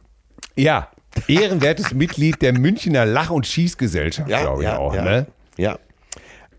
[0.56, 0.88] Ja,
[1.28, 4.94] ehrenwertes Mitglied der Münchner Lach- und Schießgesellschaft, glaube ich auch.
[4.94, 5.26] ja, Ne?
[5.56, 5.78] ja.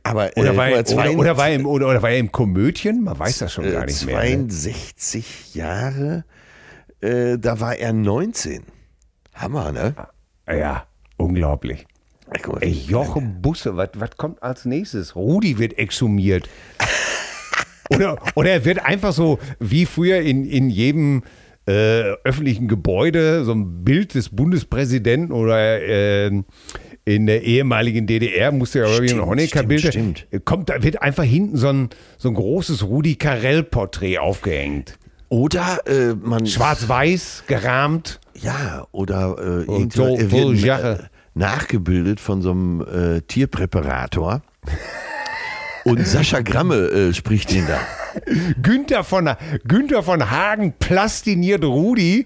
[0.05, 2.29] Aber Oder, äh, war er, oder, oder, war er im, oder, oder war er im
[2.31, 3.03] Komödien?
[3.05, 4.15] Man weiß das schon gar äh, nicht mehr.
[4.21, 4.47] Ne?
[4.49, 6.25] 62 Jahre,
[6.99, 8.63] äh, da war er 19.
[9.33, 9.95] Hammer, ne?
[10.45, 10.85] Ja,
[11.17, 11.85] unglaublich.
[12.61, 15.15] Ey, Jochen Busse, was kommt als nächstes?
[15.15, 16.49] Rudi wird exhumiert.
[17.89, 21.21] Oder, oder er wird einfach so, wie früher in, in jedem
[21.67, 26.31] äh, öffentlichen Gebäude, so ein Bild des Bundespräsidenten oder äh,
[27.05, 29.81] in der ehemaligen DDR musste ja irgendwie ein Honecker-Bild.
[29.81, 34.97] stimmt, Kommt, da wird einfach hinten so ein, so ein großes Rudi Carell-Porträt aufgehängt.
[35.29, 36.45] Oder äh, man.
[36.47, 38.19] Schwarz-weiß, gerahmt.
[38.35, 40.99] Ja, oder äh, Und irgendjemand, er voll wird Jache.
[41.03, 44.41] äh, nachgebildet von so einem äh, Tierpräparator.
[45.85, 47.79] Und Sascha Gramme äh, spricht ihn da.
[48.61, 49.29] Günther von,
[49.67, 52.25] Günther von Hagen plastiniert Rudi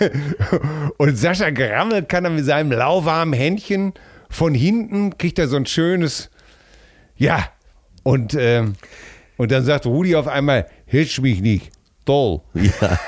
[0.98, 3.92] und Sascha Grammel kann dann mit seinem lauwarmen Händchen
[4.30, 6.30] von hinten, kriegt er so ein schönes,
[7.16, 7.44] ja,
[8.02, 8.74] und, ähm,
[9.36, 11.70] und dann sagt Rudi auf einmal, hitsch mich nicht,
[12.06, 12.40] toll.
[12.54, 12.98] Ja.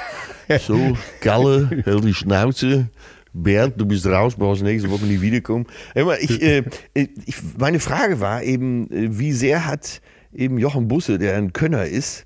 [0.60, 2.88] So, Kalle, hell die Schnauze.
[3.32, 5.66] Bernd, du bist raus, brauchst nächste Woche nicht wiederkommen.
[5.94, 6.62] Immer, ich, äh,
[6.94, 10.00] ich, meine Frage war eben, äh, wie sehr hat
[10.32, 12.24] eben Jochen Busse, der ein Könner ist,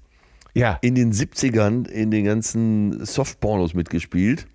[0.55, 4.47] Ja, in den 70ern in den ganzen Softpornos mitgespielt.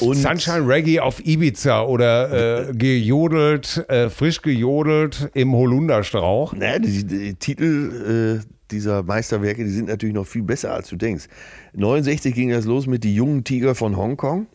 [0.00, 6.52] Und- Sunshine Reggae auf Ibiza oder äh, gejodelt, äh, frisch gejodelt im Holunderstrauch.
[6.54, 10.96] Naja, die, die Titel äh, dieser Meisterwerke, die sind natürlich noch viel besser, als du
[10.96, 11.26] denkst.
[11.74, 14.46] 69 ging das los mit Die jungen Tiger von Hongkong.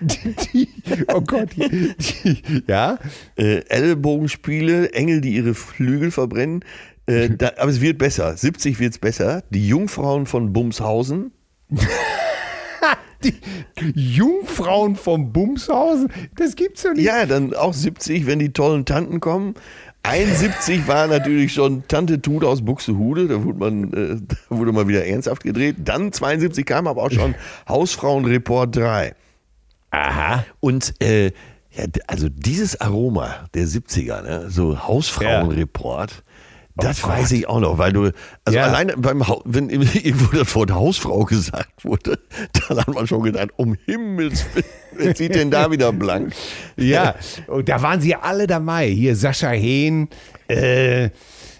[0.00, 0.68] Die,
[1.08, 2.98] oh Gott, die, die, ja.
[3.36, 6.64] Äh, Ellbogenspiele, Engel, die ihre Flügel verbrennen.
[7.06, 8.36] Äh, da, aber es wird besser.
[8.36, 9.42] 70 wird es besser.
[9.50, 11.32] Die Jungfrauen von Bumshausen.
[13.22, 13.34] Die
[13.94, 17.04] Jungfrauen vom Bumshausen, das gibt's ja nicht.
[17.04, 19.54] Ja, dann auch 70, wenn die tollen Tanten kommen.
[20.04, 24.88] 71 war natürlich schon Tante Tut aus Buxtehude, da wurde man, äh, da wurde mal
[24.88, 25.76] wieder ernsthaft gedreht.
[25.78, 27.34] Dann 72 kam aber auch schon
[27.68, 29.14] Hausfrauenreport 3.
[29.90, 30.44] Aha.
[30.60, 31.26] Und äh,
[31.70, 36.24] ja, also dieses Aroma der 70er, ne, so Hausfrauenreport,
[36.76, 37.38] das Oh weiß Gott.
[37.38, 38.10] ich auch noch, weil du,
[38.44, 38.64] also Ja.
[38.66, 42.18] alleine beim, wenn irgendwo das Wort Hausfrau gesagt wurde,
[42.68, 44.64] dann hat man schon gedacht, um Himmels Willen,
[44.96, 46.32] wer zieht denn da wieder blank?
[46.76, 47.14] Ja,
[47.48, 48.88] und da waren sie alle dabei.
[48.88, 50.08] Hier Sascha Hehn,
[50.48, 51.10] äh,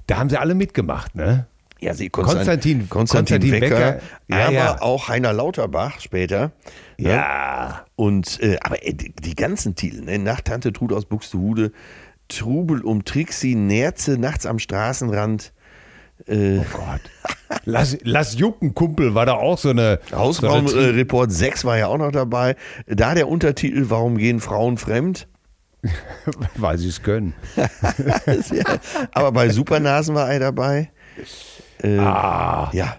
[0.07, 1.46] da haben sie alle mitgemacht, ne?
[1.81, 4.81] Ja, sie Konstantin- Konstantin, Konstantin Wecker, Wecker, ja, aber ja.
[4.83, 6.53] auch Heiner Lauterbach später.
[6.96, 7.11] ne?
[7.11, 7.85] Ja.
[7.96, 10.18] Und äh, aber äh, die, die ganzen Titel, ne?
[10.20, 11.72] Nach Tante Trud aus Buxtehude,
[12.38, 15.52] Trubel um Trixie, Nerze nachts am Straßenrand,
[16.26, 17.00] äh, Oh Gott.
[17.64, 19.98] Lass, lass jucken, Kumpel, war da auch so eine.
[20.08, 22.56] so eine Hausfrauenreport 6 war ja auch noch dabei.
[22.86, 25.28] Da der Untertitel, warum gehen Frauen fremd?
[26.56, 27.34] weil sie es können.
[29.12, 30.90] Aber bei Supernasen war er dabei.
[31.82, 32.70] Äh, Ah.
[32.72, 32.96] Ja.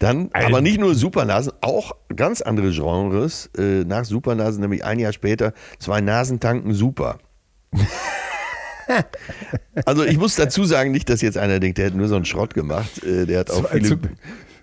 [0.00, 3.48] Dann, Ein- aber nicht nur Supernasen, auch ganz andere Genres.
[3.56, 7.18] Äh, nach Supernasen, nämlich ein Jahr später, zwei Nasen tanken super.
[9.84, 12.24] also ich muss dazu sagen, nicht, dass jetzt einer denkt, der hätte nur so einen
[12.24, 13.02] Schrott gemacht.
[13.04, 13.98] Äh, der hat auch viele.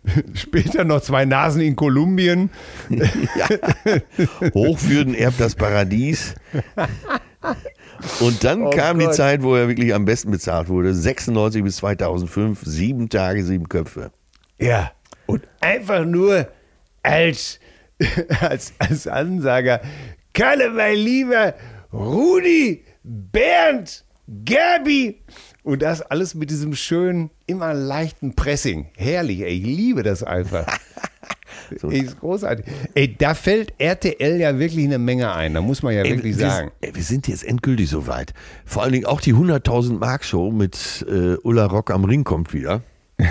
[0.34, 2.50] Später noch zwei Nasen in Kolumbien.
[2.90, 3.48] ja.
[4.54, 6.34] Hochwürden erbt das Paradies.
[8.20, 9.16] Und dann Oh kam die Gott.
[9.16, 10.94] Zeit, wo er wirklich am besten bezahlt wurde.
[10.94, 14.12] 96 bis 2005, sieben Tage, sieben Köpfe.
[14.60, 14.92] Ja.
[15.28, 16.48] Und einfach nur
[17.04, 17.60] als,
[18.40, 19.82] als, als Ansager,
[20.34, 21.54] Kalle, mein Lieber,
[21.94, 24.04] Rudi, Bernd,
[24.46, 25.22] Gabi.
[25.64, 28.88] Und das alles mit diesem schönen, immer leichten Pressing.
[28.96, 30.66] Herrlich, ey, ich liebe das einfach.
[31.90, 32.66] Ey, ist großartig.
[32.96, 36.38] Ey, da fällt RTL ja wirklich eine Menge ein, da muss man ja Ey, wirklich
[36.38, 36.72] wir, sagen.
[36.82, 38.34] Ey, wir sind jetzt endgültig soweit.
[38.66, 42.54] Vor allen Dingen auch die 100.000 Mark Show mit äh, Ulla Rock am Ring kommt
[42.54, 42.82] wieder.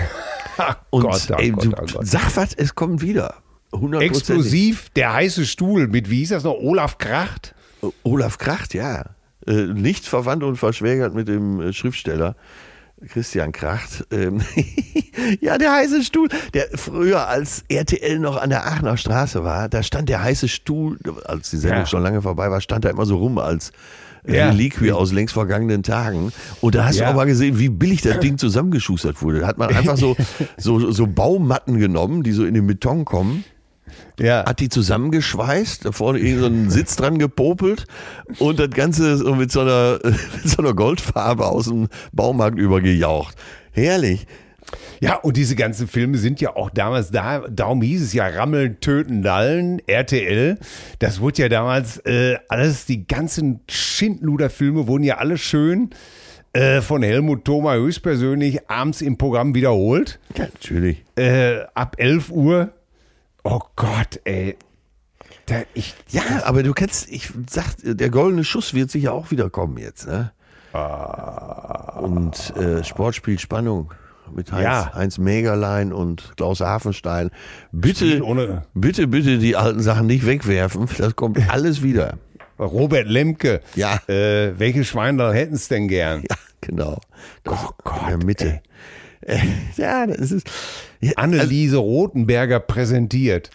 [0.89, 2.07] Und Gott, oh ey, Gott, oh Gott.
[2.07, 3.35] sag was, es kommt wieder.
[3.73, 3.99] 100%.
[3.99, 7.55] Explosiv, der heiße Stuhl mit, wie hieß das noch, Olaf Kracht?
[8.03, 9.05] Olaf Kracht, ja.
[9.47, 12.35] Äh, nicht verwandt und verschwägert mit dem äh, Schriftsteller
[13.07, 14.05] Christian Kracht.
[14.11, 14.41] Ähm,
[15.41, 19.81] ja, der heiße Stuhl, der früher als RTL noch an der Aachener Straße war, da
[19.81, 21.85] stand der heiße Stuhl, als die Sendung Ja.
[21.87, 23.71] schon lange vorbei war, stand er immer so rum als
[24.27, 24.49] Ja.
[24.49, 26.31] Reliquie aus längst vergangenen Tagen.
[26.59, 27.05] Und da hast Ja.
[27.05, 29.39] du auch mal gesehen, wie billig das Ding zusammengeschustert wurde.
[29.39, 30.15] Da hat man einfach so,
[30.57, 33.43] so, so Baumatten genommen, die so in den Beton kommen
[34.19, 34.45] Ja.
[34.45, 37.85] hat die zusammengeschweißt, da vorne irgend so einen Sitz dran gepopelt
[38.39, 43.35] und das Ganze so mit so einer, mit so einer Goldfarbe aus dem Baumarkt übergejaucht.
[43.71, 44.27] Herrlich.
[44.99, 48.79] Ja, und diese ganzen Filme sind ja auch damals da, darum hieß es ja Rammeln,
[48.79, 50.57] Töten, Lallen, RTL.
[50.99, 55.89] Das wurde ja damals äh, alles, die ganzen Schindluder-Filme wurden ja alle schön
[56.53, 60.19] äh, von Helmut Thoma höchstpersönlich abends im Programm wiederholt.
[60.37, 61.03] Ja, natürlich.
[61.15, 62.73] Äh, ab 11 Uhr.
[63.43, 64.57] Oh Gott, ey.
[65.47, 69.49] Da, ich, Ja, aber du kennst, ich sag, der goldene Schuss wird sicher auch wieder
[69.49, 70.31] kommen jetzt, ne?
[71.99, 73.93] Und äh, Sportspiel Spannung
[74.33, 74.91] mit Heinz, Ja.
[74.93, 77.29] Heinz Megerlein und Klaus Hafenstein.
[77.71, 80.87] Bitte, ohne- bitte, bitte die alten Sachen nicht wegwerfen.
[80.97, 82.17] Das kommt alles wieder.
[82.59, 83.61] Robert Lemke.
[83.75, 83.99] Ja.
[84.07, 86.21] Äh, welche Schweindel hätten es denn gern?
[86.29, 86.99] Ja, genau.
[87.43, 88.61] Das Oh Gott, in der Mitte.
[89.21, 89.39] Äh,
[89.77, 90.49] ja, das ist.
[91.01, 93.49] Ja, also, Anneliese Rothenberger präsentiert.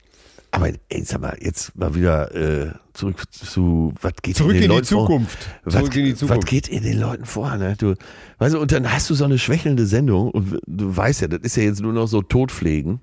[0.51, 4.65] aber ey, sag mal, jetzt mal wieder äh, zurück zu, was geht Zurück in, den
[4.65, 5.07] in die Leuten vor?
[5.07, 5.39] Zukunft.
[5.65, 6.43] Was, Zurück in die Zukunft.
[6.45, 7.57] was geht in den Leuten vor?
[7.57, 7.75] Ne?
[7.79, 7.95] Du,
[8.39, 11.41] weißt du, und dann hast du so eine schwächelnde Sendung und du weißt ja, das
[11.43, 13.01] ist ja jetzt nur noch so Totpflegen.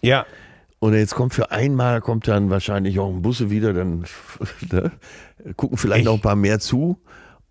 [0.00, 0.24] Ja.
[0.80, 4.04] Und jetzt kommt für einmal, kommt dann wahrscheinlich auch ein Busse wieder, dann
[4.72, 4.92] ne,
[5.56, 6.06] gucken vielleicht Echt?
[6.06, 6.98] noch ein paar mehr zu.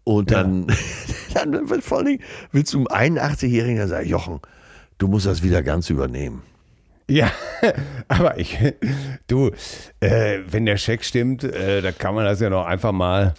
[0.03, 0.43] Und Ja.
[0.43, 0.67] dann,
[1.33, 4.39] dann wird vor Dingen, willst du einem 81-Jährigen dann sagen, Jochen,
[4.97, 6.43] du musst das wieder ganz übernehmen.
[7.09, 7.31] Ja,
[8.09, 8.57] aber ich,
[9.27, 9.51] du,
[10.01, 13.33] äh, wenn der Scheck stimmt, äh, da kann man das ja noch einfach mal,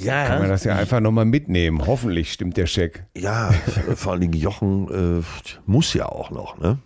[0.00, 1.86] Ja, kann man das ja einfach noch mal mitnehmen.
[1.86, 3.04] Hoffentlich stimmt der Scheck.
[3.16, 3.52] ja,
[3.94, 5.22] vor allen Dingen Jochen äh,
[5.66, 6.78] muss ja auch noch, ne?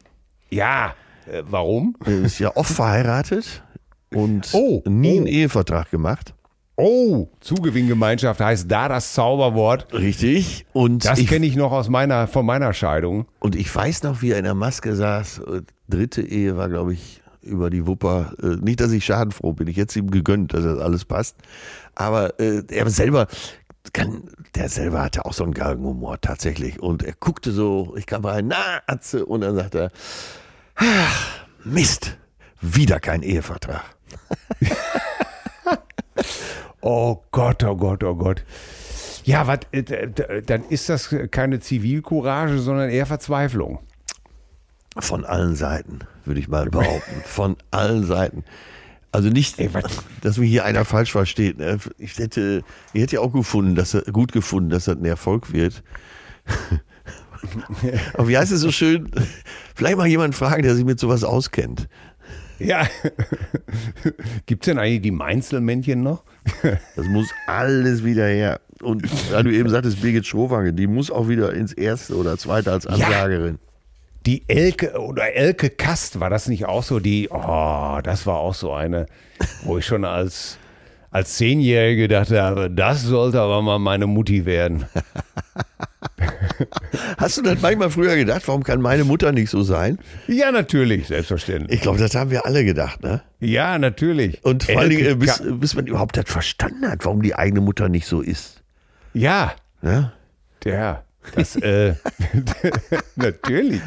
[0.51, 0.95] Ja,
[1.31, 1.95] äh, warum?
[2.05, 3.63] Er ist ja oft verheiratet.
[4.13, 5.17] und Oh, nie oh.
[5.19, 6.35] einen Ehevertrag gemacht.
[6.81, 9.93] Oh, Zugewinngemeinschaft heißt da das Zauberwort.
[9.93, 10.65] Richtig.
[10.73, 13.27] Und Das kenne ich noch aus meiner, von meiner Scheidung.
[13.41, 15.41] und ich weiß noch, wie er in der Maske saß.
[15.89, 18.33] Dritte Ehe war, glaube ich, über die Wupper.
[18.41, 19.67] Äh, Nicht, dass ich schadenfroh bin.
[19.67, 21.37] Ich hätte es ihm gegönnt, dass das alles passt.
[21.97, 23.27] Aber äh, er selber
[23.93, 24.23] kann,
[24.55, 26.81] der selber hatte auch so einen Galgenhumor tatsächlich.
[26.81, 29.91] Und er guckte so, ich kam rein, na, Atze, und dann sagt er,
[30.77, 31.27] ach,
[31.65, 32.17] Mist,
[32.61, 33.83] wieder kein Ehevertrag.
[36.81, 38.45] Oh Gott, oh Gott, oh Gott.
[39.25, 43.81] Ja, wat, äh, dann ist das keine Zivilcourage, sondern eher Verzweiflung.
[44.97, 47.23] Von allen Seiten, würde ich mal behaupten.
[47.25, 48.45] Von allen Seiten.
[49.11, 49.71] Also nicht, Ey,
[50.21, 51.59] dass mich hier einer falsch versteht.
[51.59, 51.79] ne?
[51.97, 52.63] Ich hätte,
[52.93, 55.83] ich hätte ja auch gefunden, dass er, gut gefunden, dass das ein Erfolg wird.
[58.15, 59.11] Aber wie heißt es so schön?
[59.75, 61.89] Vielleicht mal jemanden fragen, der sich mit sowas auskennt.
[62.59, 62.87] Ja.
[64.47, 66.25] Gibt es denn eigentlich die Mainzelmännchen noch?
[66.97, 68.61] Das muss alles wieder her.
[68.83, 72.73] Und da du eben sagtest, Birgit Schrowange, die muss auch wieder ins erste oder zweite
[72.73, 73.59] als Ansagerin.
[74.27, 77.01] Die Elke oder Elke Kast, war das nicht auch so?
[77.01, 79.07] Die, oh, das war auch so eine,
[79.65, 80.59] wo ich schon als,
[81.11, 84.87] als Zehnjährige dachte, aber das sollte aber mal meine Mutti werden.
[87.19, 89.99] Hast du das manchmal früher gedacht, warum kann meine Mutter nicht so sein?
[90.27, 91.77] Ja, natürlich, selbstverständlich.
[91.77, 93.23] Ich glaube, das haben wir alle gedacht, ne?
[93.41, 94.45] Ja, natürlich.
[94.45, 97.61] Und vor Dingen, äh, bis, Ka- bis man überhaupt das verstanden hat, warum die eigene
[97.61, 98.63] Mutter nicht so ist.
[99.15, 100.13] ja, Ja?
[100.65, 101.95] Ja, das, äh,
[103.17, 103.81] natürlich.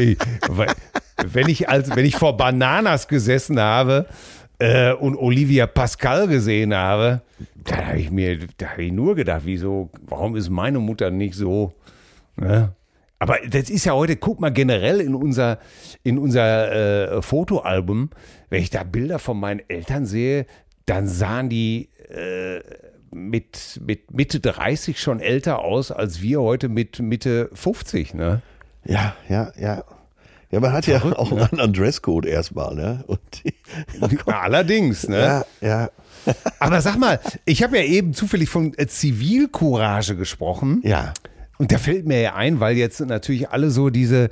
[0.00, 0.16] Ich,
[0.48, 0.72] weil,
[1.26, 4.06] wenn, ich als, wenn ich vor Bananas gesessen habe
[4.58, 7.22] äh, und Olivia Pascal gesehen habe,
[7.64, 11.34] da habe ich mir, da habe ich nur gedacht, wieso, warum ist meine Mutter nicht
[11.34, 11.72] so?
[12.36, 12.74] Ne?
[13.18, 15.58] Aber das ist ja heute, guck mal generell in unser,
[16.04, 18.10] in unser äh, Fotoalbum,
[18.48, 20.46] wenn ich da Bilder von meinen Eltern sehe,
[20.86, 22.60] dann sahen die äh,
[23.10, 28.42] mit, mit Mitte 30 schon älter aus als wir heute mit Mitte 50, ne?
[28.84, 29.84] Ja, ja, ja.
[30.50, 33.04] Ja, man hat ja auch einen anderen Dresscode erstmal, ne?
[33.06, 33.54] Und die,
[34.26, 35.44] Allerdings, ne?
[35.60, 35.90] ja, ja,
[36.58, 40.80] Aber sag mal, ich habe ja eben zufällig von äh, Zivilcourage gesprochen.
[40.84, 41.12] ja.
[41.60, 44.30] Und da fällt mir ja ein, weil jetzt natürlich alle so diese,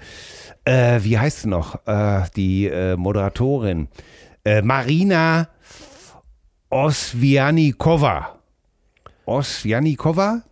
[0.64, 3.88] äh, wie heißt sie noch, äh, die äh, Moderatorin,
[4.44, 5.48] äh, Marina
[6.70, 8.38] Osvianikova.
[9.24, 10.42] Osvianikova?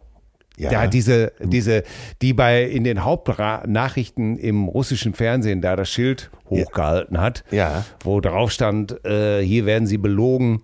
[0.56, 1.82] Ja, Ja, diese, diese,
[2.22, 7.84] die bei in den Hauptnachrichten im russischen Fernsehen da das Schild hochgehalten hat, Ja.
[8.04, 10.62] wo drauf stand, äh, hier werden sie belogen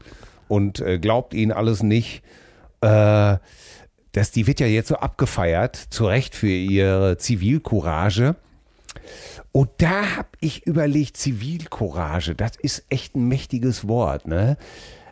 [0.48, 2.22] und äh, glaubt ihnen alles nicht.
[2.83, 3.37] Äh,
[4.12, 8.37] das, die wird ja jetzt so abgefeiert, zu Recht für ihre Zivilcourage.
[9.53, 14.26] Und da habe ich überlegt, Zivilcourage, das ist echt ein mächtiges Wort.
[14.29, 14.57] Ne?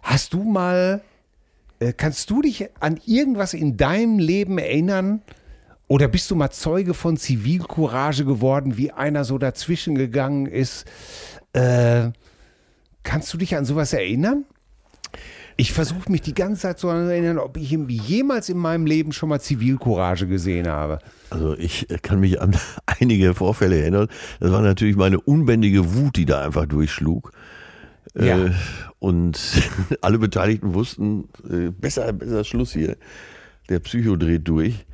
[0.03, 1.01] Hast du mal,
[1.97, 5.23] kannst du dich an irgendwas in deinem Leben erinnern?
[5.89, 10.85] Oder bist du mal Zeuge von Zivilcourage geworden, wie einer so dazwischen gegangen ist?
[11.55, 12.11] Äh,
[13.03, 14.45] kannst du dich an sowas erinnern?
[15.61, 19.29] Ich versuche mich die ganze Zeit zu erinnern, ob ich jemals in meinem Leben schon
[19.29, 21.01] mal Zivilcourage gesehen habe.
[21.31, 24.09] Also ich äh, kann mich an einige Vorfälle erinnern.
[24.39, 27.33] Das war natürlich meine unbändige Wut, die da einfach durchschlug.
[28.19, 28.47] Ja.
[28.47, 28.51] Äh,
[28.99, 29.41] und
[30.01, 32.97] alle Beteiligten wussten, äh, besser, besser Schluss hier.
[33.69, 34.87] Der Psycho dreht durch.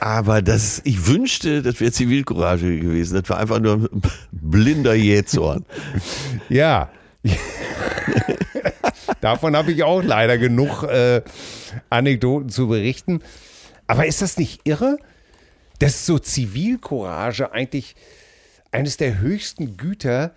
[0.00, 3.20] Aber das, ich wünschte, das wäre Zivilcourage gewesen.
[3.20, 5.64] Das war einfach nur ein blinder Jähzorn.
[6.48, 6.90] Ja.
[9.22, 11.22] Davon habe ich auch leider genug äh,
[11.88, 13.22] Anekdoten zu berichten.
[13.86, 14.98] Aber ist das nicht irre,
[15.78, 17.96] dass so Zivilcourage eigentlich
[18.72, 20.34] eines der höchsten Güter,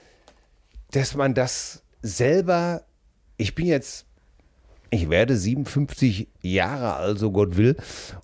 [0.91, 2.83] dass man das selber,
[3.37, 4.05] ich bin jetzt,
[4.89, 7.75] ich werde 57 Jahre alt, so Gott will,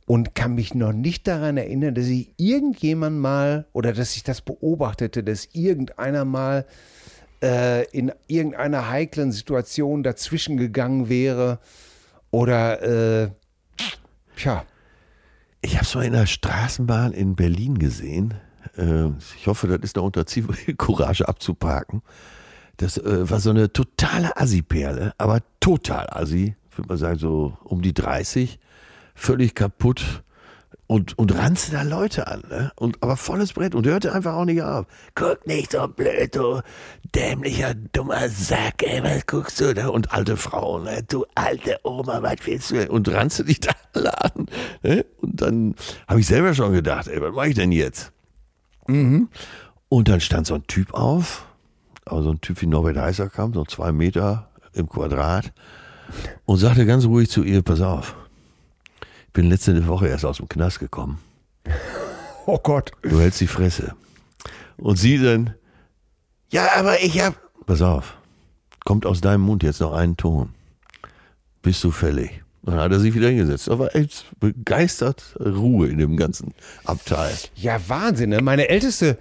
[0.05, 4.41] und kann mich noch nicht daran erinnern, dass ich irgendjemand mal oder dass ich das
[4.41, 6.65] beobachtete, dass irgendeiner mal
[7.43, 11.59] äh, in irgendeiner heiklen Situation dazwischen gegangen wäre
[12.31, 13.29] oder äh,
[14.37, 14.65] tja,
[15.61, 18.35] Ich habe es mal in der Straßenbahn in Berlin gesehen.
[18.77, 22.01] Äh, Ich hoffe, das ist noch unter Zivilcourage abzuparken.
[22.77, 26.55] Das äh, war so eine totale Assi-Perle, aber total Assi.
[26.75, 28.59] Würde mal sagen, so um die 30.
[29.15, 30.23] Völlig kaputt.
[30.85, 32.71] Und, und ranzte da Leute an, ne?
[32.75, 34.85] Und, aber volles Brett und hörte einfach auch nicht auf.
[35.15, 36.61] Guck nicht so blöd, du
[37.15, 39.87] dämlicher, dummer Sack, ey, was guckst du da?
[39.87, 41.03] Und alte Frauen, ne?
[41.07, 42.85] du alte Oma, was willst du?
[42.91, 44.47] Und ranzte dich da alle an.
[44.81, 45.05] Ne?
[45.21, 45.75] Und dann
[46.07, 48.11] habe ich selber schon gedacht, ey, was mache ich denn jetzt?
[49.89, 51.45] Und dann stand so ein Typ auf,
[52.05, 55.53] aber so ein Typ wie Norbert Heißer kam, so zwei Meter im Quadrat
[56.45, 58.15] und sagte ganz ruhig zu ihr, pass auf,
[59.27, 61.19] ich bin letzte Woche erst aus dem Knast gekommen.
[62.45, 62.91] Oh Gott.
[63.03, 63.95] Du hältst die Fresse.
[64.75, 65.53] Und sie dann,
[66.51, 67.35] ja, aber ich hab,
[67.65, 68.17] pass auf,
[68.83, 70.49] kommt aus deinem Mund jetzt noch ein Ton.
[71.61, 72.43] Bist du fällig?
[72.63, 73.69] Dann hat er sich wieder hingesetzt.
[73.69, 77.33] Da war echt begeistert Ruhe in dem ganzen Abteil.
[77.55, 78.31] Ja, Wahnsinn.
[78.31, 78.41] Ne?
[78.41, 79.17] Meine älteste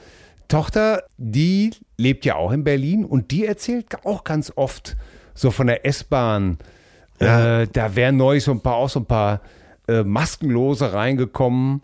[0.48, 4.96] Tochter, die lebt ja auch in Berlin und die erzählt auch ganz oft
[5.34, 6.58] so von der S-Bahn.
[7.20, 7.62] Ja.
[7.62, 9.40] Äh, da wären neu so ein paar, auch so ein paar
[9.88, 11.82] äh, Maskenlose reingekommen.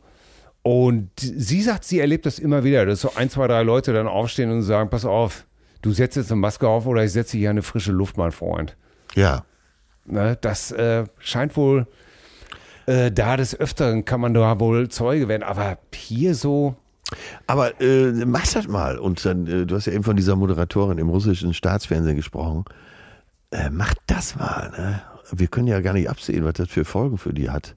[0.63, 4.07] Und sie sagt, sie erlebt das immer wieder, dass so ein, zwei, drei Leute dann
[4.07, 5.47] aufstehen und sagen, pass auf,
[5.83, 8.77] du setzt jetzt eine Maske auf oder ich setze hier eine frische Luft, mein Freund.
[9.15, 9.45] Ja.
[10.05, 11.87] Ne, das äh, scheint wohl,
[12.87, 16.77] äh, da des Öfteren kann man da wohl Zeuge werden, aber hier so,
[17.47, 18.99] Aber äh, mach das mal.
[18.99, 22.65] Und dann, äh, du hast ja eben von dieser Moderatorin im russischen Staatsfernsehen gesprochen.
[23.51, 24.71] Äh, mach das mal.
[24.77, 25.01] Ne?
[25.33, 27.77] Wir können ja gar nicht absehen, was das für Folgen für die hat.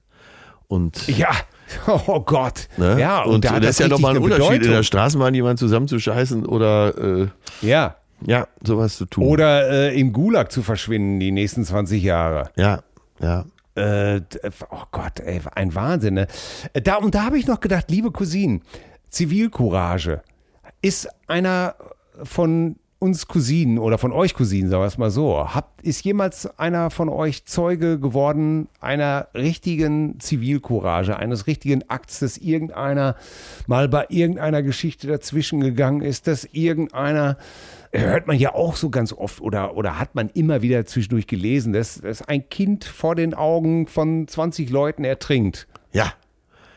[0.68, 1.30] Und, ja,
[2.06, 2.68] oh Gott.
[2.76, 2.98] ne?
[3.00, 4.82] Ja, und, da hat das ist ja nochmal ein Unterschied, in der Bedeutung.
[4.84, 7.28] Straßenbahn jemanden zusammenzuscheißen oder äh,
[7.62, 7.96] Ja.
[8.24, 9.24] ja, sowas zu tun.
[9.24, 12.50] Oder äh, im Gulag zu verschwinden die nächsten 20 Jahre.
[12.56, 12.80] ja,
[13.20, 13.44] ja.
[13.74, 14.20] Äh,
[14.70, 16.12] oh Gott, ey, ein Wahnsinn.
[16.14, 16.26] Ne?
[16.74, 18.60] Äh, Da, und da habe ich noch gedacht, liebe Cousinen,
[19.12, 20.22] Zivilcourage
[20.80, 21.76] ist einer
[22.24, 25.52] von uns Cousinen oder von euch Cousinen, sagen wir es mal so.
[25.54, 32.38] Habt, ist jemals einer von euch Zeuge geworden einer richtigen Zivilcourage, eines richtigen Akts, dass
[32.38, 33.16] irgendeiner
[33.66, 37.36] mal bei irgendeiner Geschichte dazwischen gegangen ist, dass irgendeiner
[37.92, 41.74] hört man ja auch so ganz oft oder, oder hat man immer wieder zwischendurch gelesen,
[41.74, 46.14] dass, dass ein Kind vor den Augen von 20 Leuten ertrinkt Ja,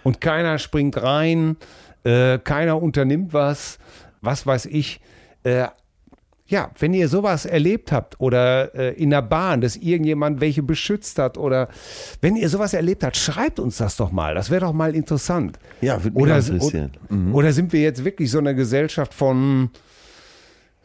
[0.06, 1.58] und keiner springt rein,
[2.06, 3.80] äh, keiner unternimmt was,
[4.22, 5.02] was weiß ich.
[5.44, 5.68] Äh,
[6.48, 11.18] ja, wenn ihr sowas erlebt habt oder äh, in der Bahn, dass irgendjemand welche beschützt
[11.18, 11.70] hat oder
[12.22, 14.36] wenn ihr sowas erlebt habt, schreibt uns das doch mal.
[14.36, 15.58] Das wäre doch mal interessant.
[15.82, 16.92] Ja, würde mich oder, interessieren.
[17.10, 17.34] Mhm.
[17.34, 19.72] Oder sind wir jetzt wirklich so eine Gesellschaft von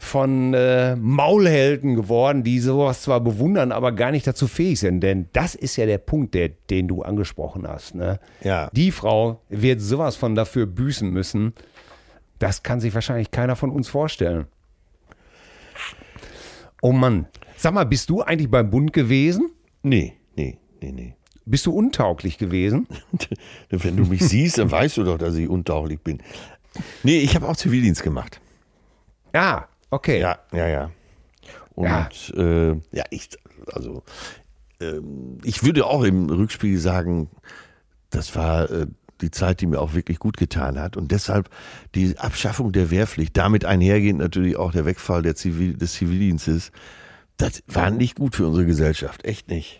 [0.00, 5.02] von äh, Maulhelden geworden, die sowas zwar bewundern, aber gar nicht dazu fähig sind.
[5.02, 7.94] Denn das ist ja der Punkt, der, den du angesprochen hast.
[7.94, 8.18] Ne?
[8.42, 8.70] Ja.
[8.72, 11.52] Die Frau wird sowas von dafür büßen müssen.
[12.38, 14.46] Das kann sich wahrscheinlich keiner von uns vorstellen.
[16.80, 17.26] Oh Mann.
[17.58, 19.50] Sag mal, bist du eigentlich beim Bund gewesen?
[19.82, 21.14] nee, nee, nee, nee.
[21.44, 22.86] Bist du untauglich gewesen?
[23.70, 26.22] Wenn du mich siehst, dann weißt du doch, dass ich untauglich bin.
[27.02, 28.40] Nee, ich habe auch Zivildienst gemacht.
[29.34, 30.20] Ja, okay.
[30.20, 30.90] Ja, ja, ja.
[31.74, 32.08] Und Ja.
[32.36, 33.30] äh, ja ich,
[33.72, 34.02] also,
[34.80, 37.30] ähm, ich würde auch im Rückspiel sagen,
[38.10, 38.86] das war äh,
[39.20, 40.96] die Zeit, die mir auch wirklich gut getan hat.
[40.96, 41.50] Und deshalb
[41.94, 46.72] die Abschaffung der Wehrpflicht, damit einhergehend natürlich auch der Wegfall der Zivil, des Zivildienstes,
[47.36, 49.24] das war nicht gut für unsere Gesellschaft.
[49.24, 49.78] Echt nicht.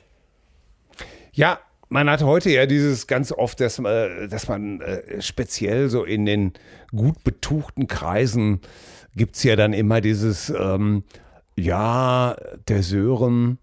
[1.33, 1.59] Ja,
[1.89, 6.25] man hat heute ja dieses ganz oft, dass, äh, dass man äh, speziell so in
[6.25, 6.53] den
[6.91, 8.61] gut betuchten Kreisen
[9.17, 11.05] gibt's ja dann immer dieses, ähm,
[11.57, 12.37] ja,
[12.69, 13.59] der Sören,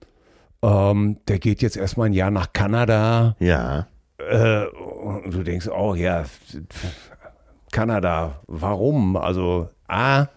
[0.62, 3.36] ähm, der geht jetzt erstmal ein Jahr nach Kanada.
[3.40, 3.88] Ja.
[4.18, 6.26] Äh, und du denkst, oh ja,
[7.72, 9.18] Kanada, warum?
[9.18, 10.28] Also, A,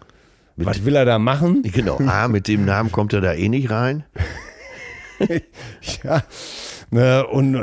[0.56, 1.62] was will er da machen?
[1.72, 1.98] Genau.
[1.98, 4.04] A, mit dem Namen kommt er da eh nicht rein.
[6.02, 6.22] Ja,
[6.90, 7.54] ne, und,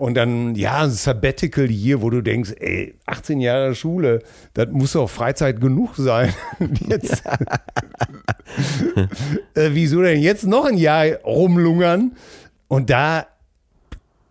[0.00, 4.20] und dann, ja, ein Sabbatical hier, wo du denkst, ey, 18 Jahre Schule,
[4.54, 6.32] das muss doch Freizeit genug sein.
[6.88, 7.22] Jetzt,
[9.54, 12.12] äh, wieso denn jetzt noch ein Jahr rumlungern?
[12.68, 13.26] Und da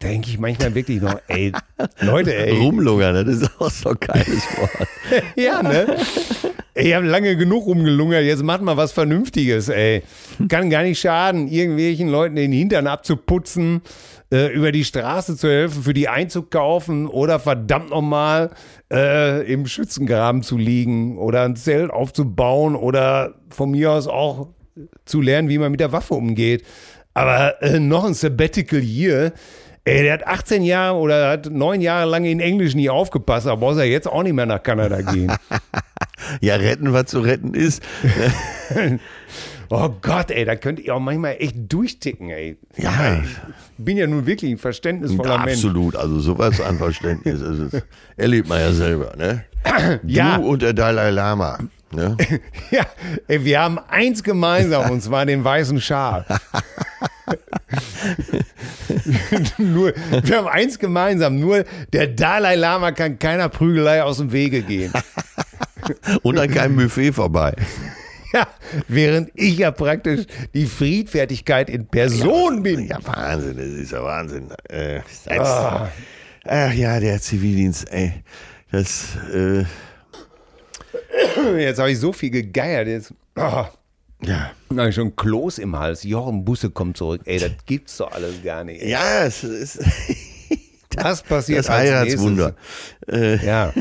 [0.01, 1.51] denke ich manchmal wirklich noch, ey,
[1.99, 4.87] Leute, ey, Rumlungern, das ist auch so ein geiles Wort.
[5.35, 5.97] ja, ne?
[6.73, 10.03] Ich habe lange genug rumgelungert, jetzt macht mal was Vernünftiges, ey.
[10.47, 13.81] Kann gar nicht schaden, irgendwelchen Leuten den Hintern abzuputzen,
[14.31, 18.51] äh, über die Straße zu helfen, für die einzukaufen oder verdammt nochmal
[18.91, 24.49] äh, im Schützengraben zu liegen oder ein Zelt aufzubauen oder von mir aus auch
[25.05, 26.65] zu lernen, wie man mit der Waffe umgeht.
[27.13, 29.33] Aber äh, noch ein Sabbatical hier.
[29.83, 33.67] Ey, der hat 18 Jahre oder hat neun Jahre lang in Englisch nie aufgepasst, aber
[33.67, 35.31] muss er jetzt auch nicht mehr nach Kanada gehen.
[36.41, 37.81] Ja, retten, was zu retten ist.
[39.69, 42.57] Oh Gott, ey, da könnt ihr auch manchmal echt durchticken, ey.
[42.77, 43.21] Ja.
[43.21, 43.29] Ich
[43.77, 45.57] bin ja nun wirklich ein verständnisvoller Mensch.
[45.57, 47.41] Absolut, also sowas an Verständnis.
[47.41, 47.83] Also, das
[48.17, 49.45] erlebt man ja selber, ne?
[50.03, 50.37] Ja.
[50.37, 51.59] Du und der Dalai Lama.
[51.91, 52.17] Ne?
[52.71, 52.85] Ja,
[53.27, 56.25] ey, wir haben eins gemeinsam und zwar den weißen Schal.
[59.57, 59.93] nur,
[60.23, 61.63] wir haben eins gemeinsam, nur
[61.93, 64.93] der Dalai Lama kann keiner Prügelei aus dem Wege gehen.
[66.21, 67.55] Und an keinem Buffet vorbei.
[68.33, 68.47] Ja,
[68.87, 72.87] während ich ja praktisch die Friedfertigkeit in Person bin.
[72.87, 74.49] Ja, Wahnsinn, das ist ja Wahnsinn.
[74.69, 75.89] Äh, das,
[76.45, 78.23] Ach ja, der Zivildienst, ey.
[78.71, 79.65] Das, äh,
[81.57, 82.87] Jetzt habe ich so viel gegeiert.
[82.87, 83.65] Jetzt oh,
[84.21, 84.51] ja.
[84.69, 86.03] habe ich schon Kloß im Hals.
[86.03, 87.21] Jochen Busse kommt zurück.
[87.25, 88.81] Ey, das gibt's doch alles gar nicht.
[88.81, 88.91] ey.
[88.91, 89.79] Ja, es ist
[90.89, 92.55] Das passiert das als Heiratswunder.
[93.07, 93.45] Äh.
[93.45, 93.73] Ja.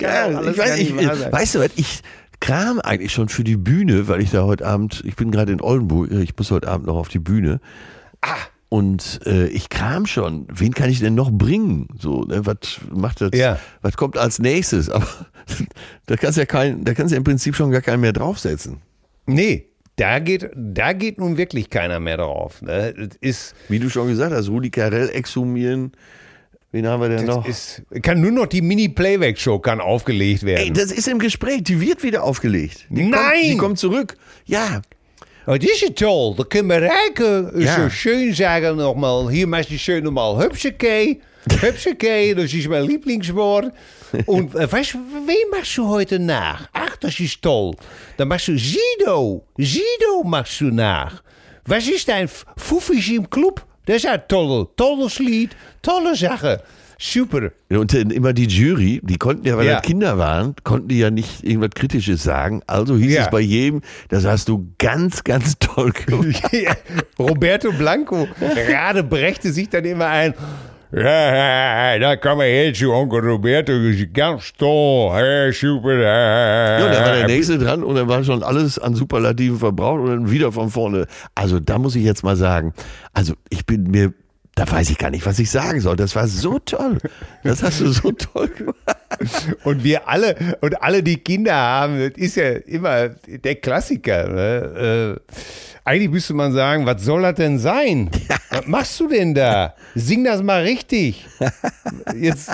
[0.00, 2.02] Ja, ich weiß, ich, weißt du was, ich
[2.40, 5.60] kram eigentlich schon für die Bühne, weil ich da heute Abend, ich bin gerade in
[5.60, 7.60] Oldenburg, ich muss heute Abend noch auf die Bühne.
[8.20, 8.36] Ah.
[8.68, 11.88] Und äh, ich kram schon, wen kann ich denn noch bringen?
[11.98, 13.30] So, ne, was macht das?
[13.32, 13.58] Ja.
[13.80, 14.90] Was kommt als nächstes?
[14.90, 15.08] Aber
[16.06, 18.82] da kannst du ja kein, da kannst ja im Prinzip schon gar keinen mehr draufsetzen.
[19.26, 22.62] Nee, da geht, da geht nun wirklich keiner mehr drauf.
[22.62, 23.08] Ne?
[23.20, 25.92] Ist, Wie du schon gesagt hast, Rudi Carell exhumieren.
[26.70, 27.46] Wen haben wir denn das noch?
[27.46, 30.64] ist, kann nur noch die Mini-Playback-Show kann aufgelegt werden.
[30.66, 32.84] Ey, das ist im Gespräch, die wird wieder aufgelegt.
[32.90, 33.42] Die Kommt, Nein!
[33.44, 34.16] die kommt zurück.
[34.46, 34.82] Ja,
[35.50, 36.34] Oh, das ist toll.
[36.36, 37.76] Da können wir Rijke Ja.
[37.84, 39.30] so schön sagen nochmal.
[39.30, 41.20] Hier machst du schön nochmal Hübschekee.
[41.62, 43.72] Hübschekee, das ist mein Lieblingswort.
[44.26, 46.68] Und äh, weißt du, wen machst du heute nach?
[46.74, 47.74] Ach, das ist toll.
[48.18, 49.46] Dann machst du Sido.
[49.56, 51.22] Sido machst du nach.
[51.64, 53.64] Was ist dein F- Fuffisch im Club?
[53.88, 55.56] Das ist ein tolle, tolles Lied.
[55.80, 56.62] Tolle Sache.
[57.00, 57.52] Super.
[57.70, 59.74] Und dann immer die Jury, die konnten ja, weil Ja.
[59.76, 62.60] das Kinder waren, konnten die ja nicht irgendwas Kritisches sagen.
[62.66, 63.22] Also hieß Ja.
[63.22, 66.42] es bei jedem, das hast du ganz, ganz toll gemacht.
[66.52, 66.74] Ja,
[67.18, 70.34] Roberto Blanco gerade brächte sich dann immer ein.
[70.90, 75.92] Ja, da kann man jetzt zu Onkel Roberto, ist ganz toll, ja, super.
[75.92, 80.00] Ja, und da war der nächste dran und dann war schon alles an Superlativen verbraucht
[80.00, 81.06] und dann wieder von vorne.
[81.34, 82.72] Also da muss ich jetzt mal sagen,
[83.12, 84.14] also ich bin mir,
[84.58, 85.94] da weiß ich gar nicht, was ich sagen soll.
[85.94, 86.98] Das war so toll.
[87.44, 88.76] Das hast du so toll gemacht.
[89.62, 94.28] Und wir alle, und alle, die Kinder haben, das ist ja immer der Klassiker.
[94.28, 95.16] Ne?
[95.16, 95.34] Äh,
[95.84, 98.10] eigentlich müsste man sagen, was soll das denn sein?
[98.50, 99.74] Was machst du denn da?
[99.94, 101.26] Sing das mal richtig.
[102.18, 102.50] Jetzt,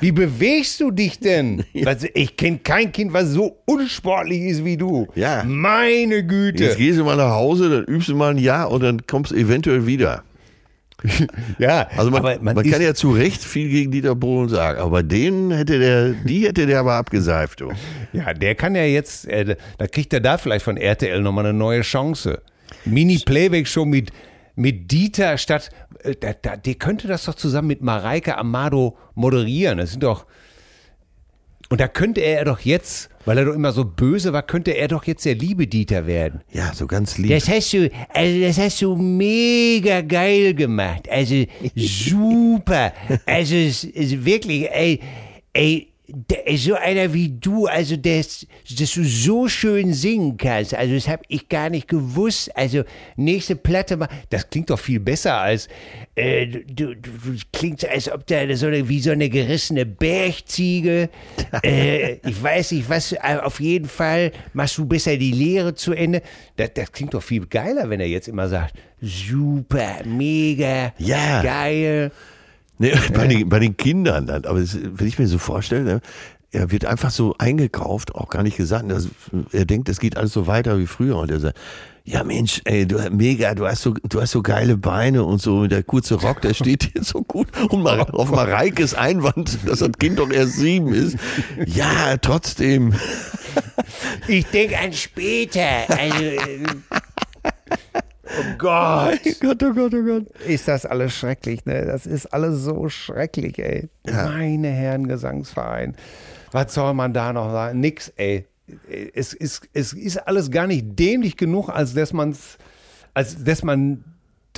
[0.00, 1.64] wie bewegst du dich denn?
[2.12, 5.06] Ich kenne kein Kind, was so unsportlich ist wie du.
[5.14, 5.44] Ja.
[5.44, 6.64] Meine Güte.
[6.64, 9.30] Jetzt gehst du mal nach Hause, dann übst du mal ein Jahr und dann kommst
[9.30, 10.24] du eventuell wieder.
[11.58, 14.80] ja, Also man, aber man, ist, kann ja zu Recht viel gegen Dieter Bohlen sagen,
[14.80, 17.60] aber denen hätte der, die hätte der aber abgeseift.
[17.60, 17.72] Du.
[18.12, 21.56] Ja, der kann ja jetzt, äh, da kriegt er da vielleicht von RTL nochmal eine
[21.56, 22.42] neue Chance.
[22.84, 24.10] Mini-Playback-Show mit,
[24.56, 25.70] mit Dieter statt,
[26.02, 29.78] äh, da, da, der könnte das doch zusammen mit Mareike Amado moderieren.
[29.78, 30.26] Das sind doch,
[31.70, 34.88] und da könnte er doch jetzt, weil er doch immer so böse war, könnte er
[34.88, 36.40] doch jetzt der liebe Dieter werden.
[36.50, 37.30] Ja, so ganz lieb.
[37.30, 41.08] Das hast du, also das hast du mega geil gemacht.
[41.10, 41.44] Also
[41.76, 42.92] super.
[43.26, 45.00] Also es ist wirklich, ey,
[45.52, 48.46] ey, der, so einer wie du, also das,
[48.78, 50.74] dass du so schön singen kannst.
[50.74, 52.56] Also das habe ich gar nicht gewusst.
[52.56, 52.84] Also
[53.16, 55.68] nächste Platte mal, das klingt doch viel besser als
[56.14, 61.10] äh, du, du, du klingt als ob da so eine, wie so eine gerissene Bergziege.
[61.62, 63.12] äh, ich weiß nicht was.
[63.14, 66.22] aber Auf jeden Fall machst du besser die Lehre zu Ende.
[66.56, 71.42] Das, das klingt doch viel geiler, wenn er jetzt immer sagt, super, mega, Ja.
[71.42, 72.10] geil.
[72.78, 74.44] Nee, bei, den, bei den Kindern dann.
[74.44, 76.00] Aber das, wenn ich mir so vorstelle, ne,
[76.50, 78.90] er wird einfach so eingekauft, auch gar nicht gesagt.
[78.90, 79.08] Das,
[79.52, 81.16] er denkt, es geht alles so weiter wie früher.
[81.16, 81.58] Und er sagt,
[82.04, 85.66] ja Mensch, ey, du mega, du hast so, du hast so geile Beine und so.
[85.66, 87.48] Der kurze Rock, der steht dir so gut.
[87.68, 91.16] Und mal, auf Mareikes Einwand, dass das Kind doch erst sieben ist.
[91.66, 92.94] Ja, trotzdem.
[94.26, 95.88] Ich denke an später.
[95.88, 96.64] Also, äh,
[98.28, 99.20] oh Gott.
[99.40, 100.26] Gott, oh Gott, oh Gott.
[100.46, 101.86] Ist das alles schrecklich, ne?
[101.86, 103.88] Das ist alles so schrecklich, ey.
[104.06, 105.96] Meine Herren Gesangsverein.
[106.52, 107.80] Was soll man da noch sagen?
[107.80, 108.46] Nix, ey.
[109.14, 112.58] Es ist, es ist alles gar nicht dämlich genug, als dass man's,
[113.14, 114.04] als dass man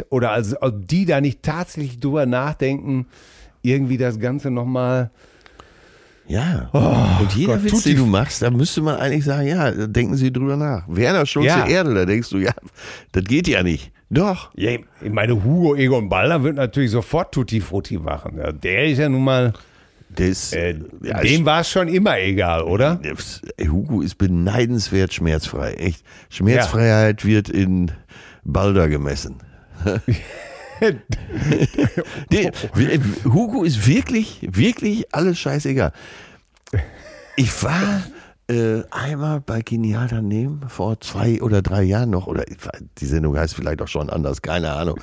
[0.08, 3.06] oder als ob die da nicht tatsächlich drüber nachdenken,
[3.62, 5.10] irgendwie das Ganze nochmal.
[6.30, 6.68] Ja.
[7.20, 10.32] und jeder Gott, Witz, den du machst, da müsste man eigentlich sagen, ja, denken Sie
[10.32, 10.84] drüber nach.
[10.86, 11.66] Werner Schulze Ja.
[11.66, 12.52] Erde, da denkst du, ja,
[13.12, 13.90] das geht ja nicht.
[14.10, 14.50] Doch.
[14.56, 18.38] Ja, ich meine, Hugo Egon Balder wird natürlich sofort Tutti Frutti machen.
[18.38, 19.52] Ja, der ist ja nun mal,
[20.14, 23.00] Das, äh, ja, dem war es schon immer egal, oder?
[23.60, 25.74] Hugo ist beneidenswert schmerzfrei.
[25.74, 26.04] Echt.
[26.28, 27.90] Schmerzfreiheit wird in
[28.44, 29.36] Balder gemessen.
[32.32, 32.52] Der,
[33.24, 35.92] Hugo ist wirklich, wirklich alles scheißegal.
[37.36, 38.02] Ich war
[38.50, 42.44] äh, einmal bei Genial daneben, vor zwei oder drei Jahren noch, oder
[42.98, 44.98] die Sendung heißt vielleicht auch schon anders, keine Ahnung.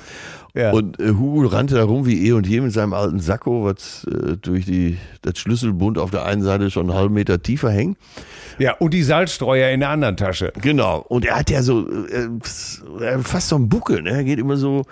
[0.54, 0.72] Ja.
[0.72, 4.04] Und äh, Hugo rannte da rum wie eh und je mit seinem alten Sakko, was
[4.04, 7.96] äh, durch die, das Schlüsselbund auf der einen Seite schon einen halben Meter tiefer hängt.
[8.58, 10.52] Ja, und die Salzstreuer in der anderen Tasche.
[10.60, 10.98] Genau.
[11.08, 12.28] Und er hat ja so äh,
[13.22, 14.10] fast so einen Buckel, ne?
[14.10, 14.84] Er geht immer so.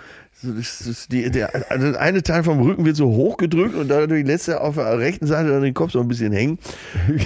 [0.43, 4.07] Das, das, die, der, also das eine Teil vom Rücken wird so hochgedrückt und dann
[4.07, 6.59] die letzte auf der rechten Seite dann den Kopf so ein bisschen hängen.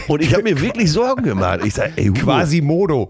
[0.08, 1.60] Und ich habe mir wirklich Sorgen gemacht.
[1.66, 3.10] Ich sage, ey, Hugo, Quasimodo.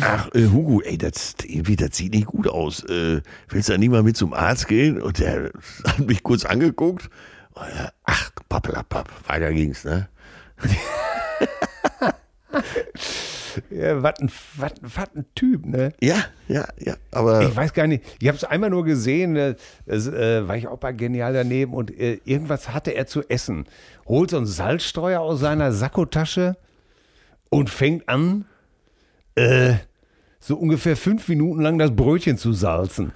[0.00, 2.84] ach, äh, Hugo, ey, das, irgendwie, das sieht nicht gut aus.
[2.84, 5.00] Äh, willst du da nicht mal mit zum Arzt gehen?
[5.00, 5.50] Und der
[5.84, 7.10] hat mich kurz angeguckt.
[7.52, 10.08] Und er, ach, pappelapapp, weiter ging's, ne?
[13.70, 15.92] Ja, was ein, was, was ein Typ, ne?
[16.00, 16.16] Ja,
[16.48, 16.94] ja, ja.
[17.10, 19.54] Aber Ich weiß gar nicht, ich habe es einmal nur gesehen, äh,
[19.86, 23.66] das, äh, war ich auch bei Genial daneben und äh, irgendwas hatte er zu essen.
[24.06, 26.56] Holt so einen Salzstreuer aus seiner Sakkotasche
[27.50, 28.44] und fängt an,
[29.34, 29.74] äh,
[30.40, 33.12] so ungefähr fünf Minuten lang das Brötchen zu salzen.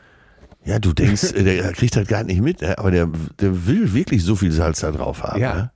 [0.64, 2.76] Ja, du denkst, äh, der kriegt halt gar nicht mit, ne?
[2.78, 3.08] aber der,
[3.40, 5.40] der will wirklich so viel Salz da drauf haben.
[5.40, 5.54] Ja.
[5.54, 5.70] Ne?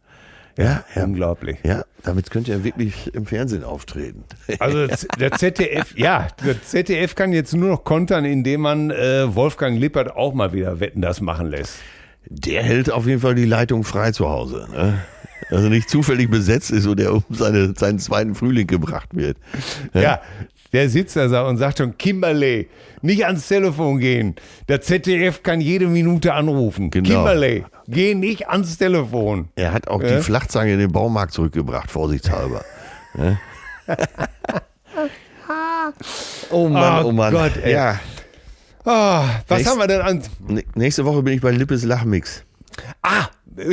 [0.57, 1.59] Ja, ja, Unglaublich.
[1.65, 4.25] ja, damit könnte er wirklich im Fernsehen auftreten.
[4.59, 4.87] Also
[5.19, 10.15] der ZDF, ja, der ZDF kann jetzt nur noch kontern, indem man äh, Wolfgang Lippert
[10.17, 11.77] auch mal wieder Wetten das machen lässt.
[12.27, 14.69] Der hält auf jeden Fall die Leitung frei zu Hause.
[14.73, 14.99] Ne?
[15.51, 19.37] Also nicht zufällig besetzt ist und er um seine, seinen zweiten Frühling gebracht wird.
[19.95, 20.21] Ja,
[20.73, 22.69] der sitzt da und sagt schon, Kimberley,
[23.03, 24.37] nicht ans Telefon gehen.
[24.69, 26.91] Der ZDF kann jede Minute anrufen.
[26.91, 27.09] Genau.
[27.09, 29.49] Kimberley, geh nicht ans Telefon.
[29.57, 30.17] Er hat auch Ja.
[30.17, 32.65] die Flachzange in den Baumarkt zurückgebracht, vorsichtshalber.
[36.51, 37.33] Oh Mann, Oh oh Mann.
[37.33, 37.73] Gott, ey.
[37.73, 37.99] Ja.
[38.85, 40.23] Ah, was Nächst- haben wir denn an?
[40.75, 42.45] Nächste Woche bin ich bei Lippes Lachmix.
[43.03, 43.27] Ah!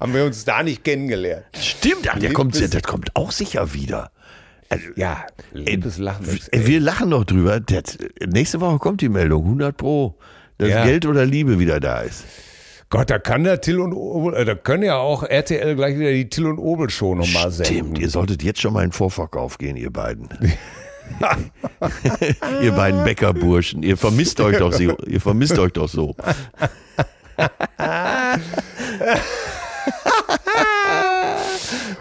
[0.00, 1.44] haben wir uns da nicht kennengelernt?
[1.58, 4.10] Stimmt, ach, der kommt, der kommt auch sicher wieder.
[4.96, 6.26] Ja, liebes Lachen.
[6.50, 7.60] Ey, Wir lachen noch drüber.
[7.60, 7.82] Der,
[8.26, 10.16] nächste Woche kommt die Meldung, 100 Pro,
[10.58, 10.84] dass Ja.
[10.84, 12.24] Geld oder Liebe wieder da ist.
[12.88, 16.12] Gott, da kann der Till und Obel, äh, da können ja auch RTL gleich wieder
[16.12, 17.96] die Till und Obel Show nochmal Stimmt, senden.
[17.96, 20.28] ihr solltet jetzt schon mal in den Vorverkauf gehen, ihr beiden.
[22.62, 24.96] ihr beiden Bäckerburschen, ihr vermisst euch doch so.
[25.06, 26.14] Ihr vermisst euch doch so.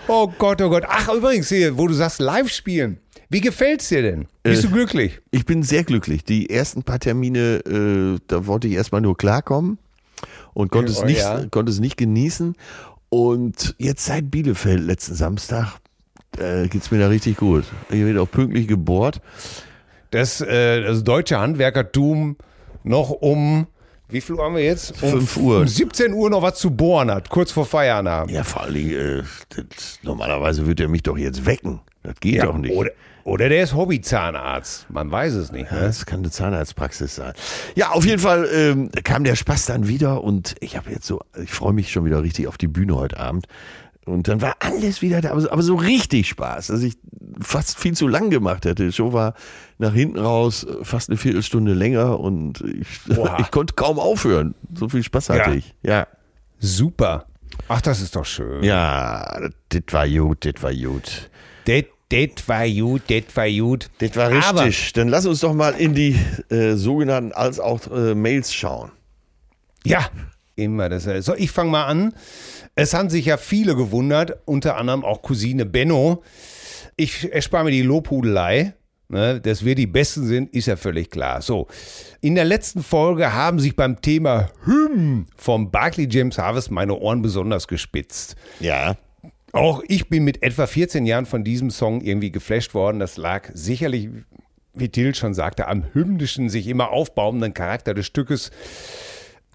[0.07, 0.83] Oh Gott, oh Gott.
[0.87, 2.99] Ach, übrigens hier, wo du sagst, live spielen.
[3.29, 4.27] Wie gefällt's dir denn?
[4.43, 5.19] Bist Äh, du glücklich?
[5.31, 6.23] Ich bin sehr glücklich.
[6.23, 9.79] Die ersten paar Termine, äh, da wollte ich erstmal nur klarkommen
[10.53, 11.45] und konnte es, Oh, nicht, ja.
[11.49, 12.55] konnte es nicht genießen.
[13.09, 15.77] Und jetzt seit Bielefeld letzten Samstag
[16.37, 17.63] äh, geht's mir da richtig gut.
[17.89, 19.21] Hier wird auch pünktlich gebohrt.
[20.11, 22.37] Das, äh, das deutsche Handwerkertum
[22.83, 23.65] noch um,
[24.09, 25.01] wie viel Uhr haben wir jetzt?
[25.03, 25.59] Um, Fünf Uhr.
[25.59, 28.31] Um 17 Uhr noch was zu bohren hat, kurz vor Feierabend.
[28.31, 31.79] Ja, vor Dingen, äh, das, normalerweise wird er mich doch jetzt wecken.
[32.03, 32.75] Das geht doch nicht.
[32.75, 32.91] Oder,
[33.23, 34.85] oder der ist Hobbyzahnarzt.
[34.91, 35.71] Man weiß es nicht.
[35.71, 35.85] Ja, Ne?
[35.87, 37.33] Das kann eine Zahnarztpraxis sein.
[37.73, 41.21] Ja, auf jeden Fall ähm, kam der Spaß dann wieder und ich habe jetzt so,
[41.41, 43.47] ich freue mich schon wieder richtig auf die Bühne heute Abend.
[44.05, 46.93] Und dann war alles wieder da, aber so, aber so richtig Spaß, dass ich
[47.41, 48.85] fast viel zu lang gemacht hätte.
[48.85, 49.33] Die Show war
[49.79, 52.87] nach hinten raus fast eine Viertelstunde länger und ich,
[53.39, 54.53] ich konnte kaum aufhören.
[54.77, 55.55] So viel Spaß hatte Ja.
[55.55, 55.73] ich.
[55.81, 56.07] Ja.
[56.59, 57.25] Super.
[57.67, 58.63] Ach, das ist doch schön.
[58.63, 59.39] Ja,
[59.69, 61.29] das war gut, das war gut.
[61.67, 61.87] Det
[62.47, 63.89] war gut, det war gut.
[63.97, 64.93] Das war Aber- richtig.
[64.93, 66.15] Dann lass uns doch mal in die
[66.49, 68.91] äh, sogenannten als auch äh, Mails schauen.
[69.83, 70.09] Ja,
[70.55, 71.03] immer das.
[71.25, 72.13] So, ich fange mal an.
[72.75, 76.23] Es haben sich ja viele gewundert, unter anderem auch Cousine Benno.
[76.97, 78.73] Ich erspare mir die Lobhudelei.
[79.07, 81.43] Ne, dass wir die Besten sind, ist ja völlig klar.
[81.43, 81.67] So,
[82.21, 87.21] in der letzten Folge haben sich beim Thema Hymn vom Barclay James Harvest meine Ohren
[87.21, 88.35] besonders gespitzt.
[88.59, 88.97] Ja.
[89.51, 92.99] Auch ich bin mit etwa 14 Jahren von diesem Song irgendwie geflasht worden.
[92.99, 94.09] Das lag sicherlich,
[94.73, 98.49] wie Till schon sagte, am hymnischen, sich immer aufbauenden Charakter des Stückes.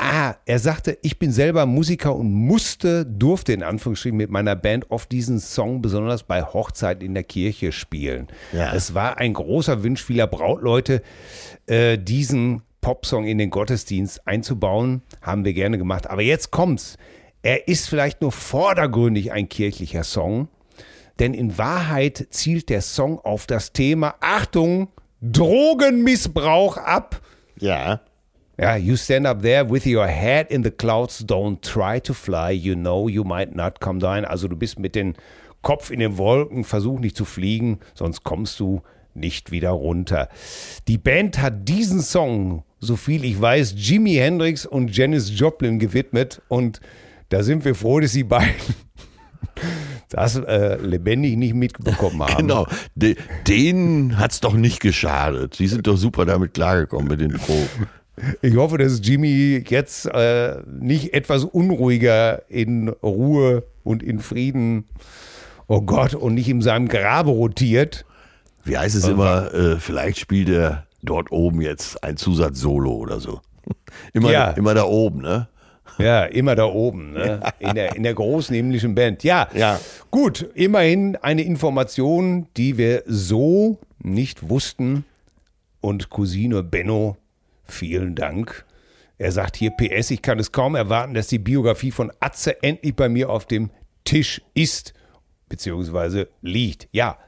[0.03, 4.91] Ah, er sagte, ich bin selber Musiker und musste, durfte in Anführungsstrichen mit meiner Band
[4.91, 8.29] oft diesen Song besonders bei Hochzeiten in der Kirche spielen.
[8.53, 8.73] Ja.
[8.75, 11.03] Es war ein großer Wunsch vieler Brautleute,
[11.67, 15.03] äh, diesen Popsong in den Gottesdienst einzubauen.
[15.21, 16.09] Haben wir gerne gemacht.
[16.09, 16.97] Aber jetzt kommt's.
[17.43, 20.49] Er ist vielleicht nur vordergründig ein kirchlicher Song,
[21.19, 24.89] denn in Wahrheit zielt der Song auf das Thema, Achtung,
[25.21, 27.21] Drogenmissbrauch ab.
[27.59, 28.01] Ja.
[28.61, 32.51] Ja, you stand up there with your head in the clouds, don't try to fly,
[32.51, 34.27] you know you might not come down.
[34.27, 35.15] Also du bist mit dem
[35.63, 38.83] Kopf in den Wolken, versuch nicht zu fliegen, sonst kommst du
[39.15, 40.29] nicht wieder runter.
[40.89, 46.43] Die Band hat diesen Song, so viel ich weiß, Jimi Hendrix und Janis Joplin gewidmet
[46.49, 46.83] und
[47.31, 48.53] da sind wir froh, dass die beiden
[50.11, 52.37] das äh, lebendig nicht mitbekommen haben.
[52.37, 53.17] Genau, De,
[53.49, 55.55] denen hat es doch nicht geschadet.
[55.55, 57.89] Sie sind doch super damit klargekommen mit den Proben.
[58.43, 64.85] Ich hoffe, dass Jimmy jetzt äh, nicht etwas unruhiger in Ruhe und in Frieden,
[65.69, 68.05] oh Gott, und nicht in seinem Grabe rotiert.
[68.65, 73.41] Wie heißt es immer, äh, vielleicht spielt er dort oben jetzt ein Zusatz-Solo oder so.
[74.13, 74.51] Immer, Ja.
[74.51, 75.49] immer da oben, ne?
[75.99, 77.41] Ja, immer da oben, ne?
[77.59, 79.23] in, der, in der großen himmlischen Band.
[79.25, 79.79] Ja, Ja.
[80.11, 85.05] gut, immerhin eine Information, die wir so nicht wussten.
[85.81, 87.17] Und Cousine Benno,
[87.71, 88.65] vielen Dank.
[89.19, 92.97] Er sagt hier PS, ich kann es kaum erwarten, dass die Biografie von Atze endlich
[92.97, 93.71] bei mir auf dem
[94.05, 94.95] Tisch ist,
[95.49, 96.89] beziehungsweise liegt.
[96.93, 97.19] Ja,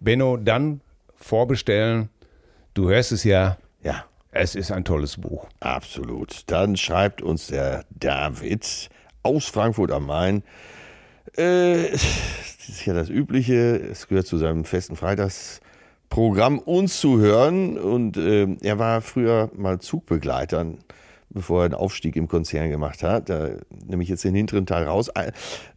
[0.00, 0.80] Benno, dann
[1.16, 2.08] vorbestellen.
[2.74, 5.46] Du hörst es ja, Ja, es ist ein tolles Buch.
[5.60, 6.42] absolut.
[6.46, 8.88] Dann schreibt uns der David
[9.22, 10.42] aus Frankfurt am Main.
[11.36, 13.76] Äh, das ist ja das Übliche.
[13.76, 14.96] Es gehört zu seinem festen
[16.18, 17.78] Freitagsprogramm, uns zu hören.
[17.78, 20.66] Und äh, er war früher mal Zugbegleiter,
[21.30, 23.28] bevor er einen Aufstieg im Konzern gemacht hat.
[23.28, 23.50] Da
[23.86, 25.10] nehme ich jetzt den hinteren Teil raus.
[25.10, 25.32] Ein-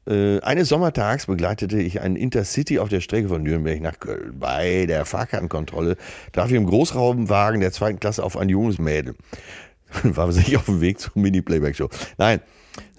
[0.08, 4.34] Äh, eines Sommertags begleitete ich einen Intercity auf der Strecke von Nürnberg nach Köln.
[4.40, 5.96] Bei der Fahrkartenkontrolle
[6.32, 9.14] traf ich im Großraumwagen der zweiten Klasse auf ein junges Mädel.
[10.04, 11.90] War sich auf dem Weg zur Mini-Playback-Show.
[12.18, 12.40] Nein,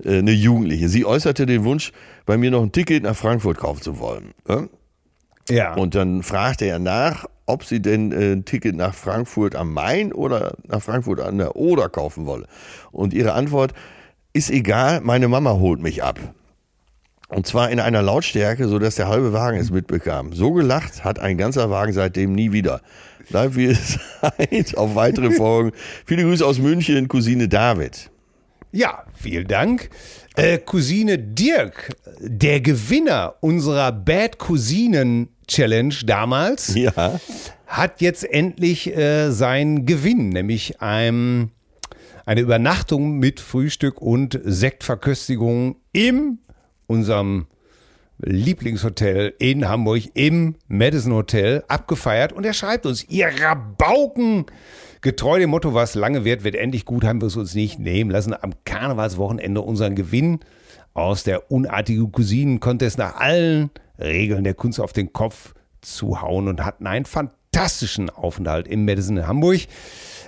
[0.04, 0.88] äh, eine Jugendliche.
[0.88, 1.90] Sie äußerte den Wunsch,
[2.24, 4.30] bei mir noch ein Ticket nach Frankfurt kaufen zu wollen.
[5.48, 5.74] Ja.
[5.74, 10.12] Und dann fragte er nach, ob sie denn äh, ein Ticket nach Frankfurt am Main
[10.12, 12.46] oder nach Frankfurt an der Oder kaufen wolle.
[12.92, 13.72] Und ihre Antwort
[14.32, 16.18] ist egal, meine Mama holt mich ab.
[17.28, 20.32] Und zwar in einer Lautstärke, sodass der halbe Wagen es mitbekam.
[20.34, 22.82] So gelacht hat ein ganzer Wagen seitdem nie wieder.
[23.30, 24.76] Bleibt wie es seid.
[24.76, 25.72] Auf weitere Folgen.
[26.04, 28.11] Viele Grüße aus München, Cousine David.
[28.72, 29.90] Ja, vielen Dank.
[30.34, 37.20] Äh, Cousine Dirk, der Gewinner unserer Bad Cousinen Challenge damals, Ja.
[37.66, 41.50] hat jetzt endlich äh, seinen Gewinn, nämlich ein,
[42.24, 46.38] eine Übernachtung mit Frühstück und Sektverköstigung im
[46.86, 47.46] unserem
[48.18, 54.46] Lieblingshotel in Hamburg im Madison Hotel abgefeiert und er schreibt uns, ihr Rabauken,
[55.02, 58.10] getreu dem Motto, was lange wird, wird endlich gut, haben wir es uns nicht nehmen
[58.10, 60.40] lassen, am Karnevalswochenende unseren Gewinn
[60.94, 66.64] aus der unartigen Cousinen-Contest nach allen Regeln der Kunst auf den Kopf zu hauen und
[66.64, 69.60] hatten einen fantastischen Aufenthalt im Madison in Hamburg.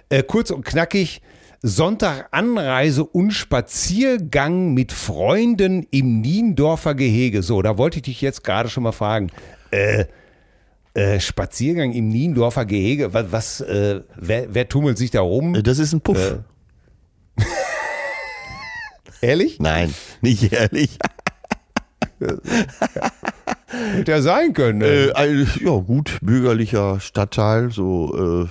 [0.08, 1.22] Äh, kurz und knackig,
[1.62, 7.42] Sonntag Anreise und Spaziergang mit Freunden im Niendorfer Gehege.
[7.42, 9.30] So, da wollte ich dich jetzt gerade schon mal fragen.
[9.70, 10.06] Äh,
[10.94, 15.60] äh, Spaziergang im Niendorfer Gehege, was, was äh, wer, wer tummelt sich da rum?
[15.62, 16.38] Das ist ein Puff.
[19.20, 19.58] Ehrlich?
[19.58, 20.98] Nein, nicht ehrlich.
[23.68, 24.82] Hätte ja sein können.
[24.82, 28.48] Äh, Äh, ein, ja, gut, bürgerlicher Stadtteil, so äh,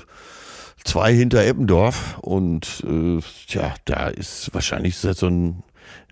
[0.84, 2.18] zwei hinter Eppendorf.
[2.20, 5.64] Und äh, tja, da ist wahrscheinlich so ein,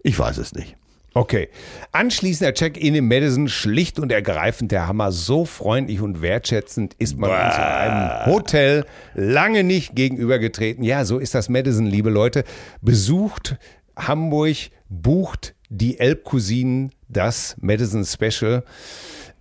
[0.04, 0.76] ich weiß es nicht.
[1.14, 1.50] Okay.
[1.92, 5.12] Anschließender Check-in im Madison, schlicht und ergreifend der Hammer.
[5.12, 10.84] So freundlich und wertschätzend ist man uns in einem Hotel lange nicht gegenübergetreten.
[10.86, 12.46] Ja, so ist das Madison, liebe Leute.
[12.82, 13.58] Besucht
[13.98, 14.56] Hamburg,
[14.88, 18.64] bucht die Elbcousinen, das Madison Special.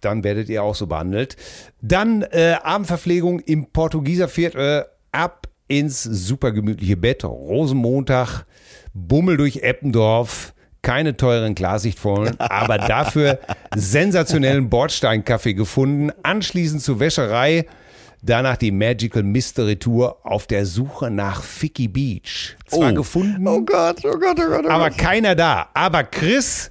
[0.01, 1.37] Dann werdet ihr auch so behandelt.
[1.83, 7.25] Dann äh, Abendverpflegung im Portugieser Viertel ab ins super gemütliche Bett.
[7.25, 8.45] Rosenmontag,
[8.93, 10.53] Bummel durch Eppendorf.
[10.83, 13.39] Keine teuren Klarsichtvollen, aber dafür
[13.77, 16.11] sensationellen Bordsteinkaffee gefunden.
[16.23, 17.67] Anschließend zur Wäscherei.
[18.23, 22.57] Danach die Magical Mystery Tour auf der Suche nach Ficky Beach.
[22.67, 22.95] Zwar Oh.
[22.95, 24.99] gefunden, Oh Gott, oh Gott, oh Gott, oh aber Gott.
[24.99, 25.69] keiner da.
[25.73, 26.71] Aber Chris,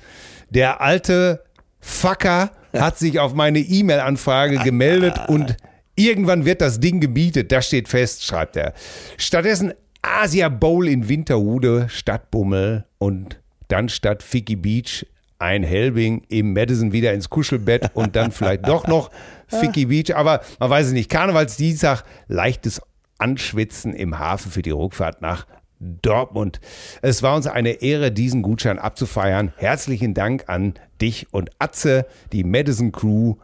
[0.51, 1.43] der alte
[1.80, 5.57] Fucker, hat sich auf meine E-Mail-Anfrage gemeldet und
[5.95, 7.51] irgendwann wird das Ding gebietet.
[7.51, 8.74] Das steht fest, schreibt er.
[9.18, 13.39] Stattdessen Asia Bowl in Winterhude, Stadtbummel und
[13.70, 15.05] dann statt Ficky Beach
[15.39, 19.09] ein Helbing im Madison wieder ins Kuschelbett und dann vielleicht doch noch
[19.47, 20.15] Ficky Beach.
[20.15, 21.09] Aber man weiß es nicht.
[21.09, 22.82] Karnevalsdienstag, leichtes
[23.17, 25.47] Anschwitzen im Hafen für die Rückfahrt nach
[25.80, 26.59] Dortmund.
[27.01, 29.53] Es war uns eine Ehre, diesen Gutschein abzufeiern.
[29.55, 33.36] Herzlichen Dank an dich und Atze, die Madison Crew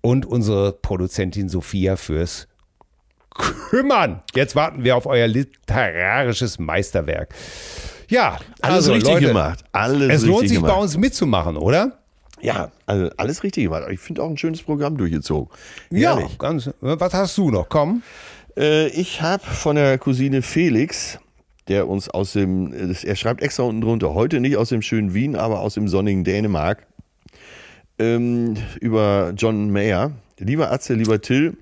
[0.00, 2.46] und unsere Produzentin Sophia fürs
[3.34, 4.22] Kümmern.
[4.34, 7.34] Jetzt warten wir auf euer literarisches Meisterwerk.
[8.10, 9.64] Ja, Alles also, richtig Leute, gemacht.
[9.72, 10.74] Alles Es lohnt sich gemacht.
[10.74, 11.98] bei uns mitzumachen, oder?
[12.42, 13.84] Ja, also alles richtig gemacht.
[13.90, 15.48] Ich finde auch ein schönes Programm durchgezogen.
[15.90, 16.38] Ja, Ehrlich.
[16.38, 16.70] ganz.
[16.80, 17.68] Was hast du noch?
[17.68, 18.02] Komm.
[18.56, 21.18] Äh, ich habe von der Cousine Felix,
[21.68, 25.36] der uns aus dem, er schreibt extra unten drunter, heute nicht aus dem schönen Wien,
[25.36, 26.86] aber aus dem sonnigen Dänemark,
[27.98, 30.12] ähm, über John Mayer.
[30.38, 31.56] Lieber Atze, lieber Till,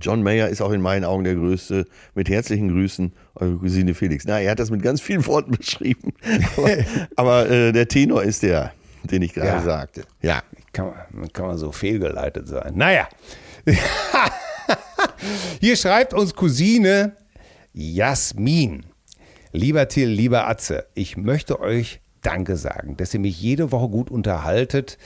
[0.00, 1.86] John Mayer ist auch in meinen Augen der Größte.
[2.14, 4.24] Mit herzlichen Grüßen, eure Cousine Felix.
[4.26, 6.12] Na, er hat das mit ganz vielen Worten beschrieben.
[6.56, 6.70] Aber,
[7.16, 8.72] aber äh, der Tenor ist der,
[9.04, 9.62] den ich gerade Ja.
[9.62, 10.02] sagte.
[10.22, 10.42] Ja.
[10.72, 12.72] Kann man, kann man so fehlgeleitet sein.
[12.74, 13.08] Naja.
[15.60, 17.12] Hier schreibt uns Cousine
[17.72, 18.84] Jasmin.
[19.52, 24.10] Lieber Till, lieber Atze, ich möchte euch Danke sagen, dass ihr mich jede Woche gut
[24.10, 24.98] unterhaltet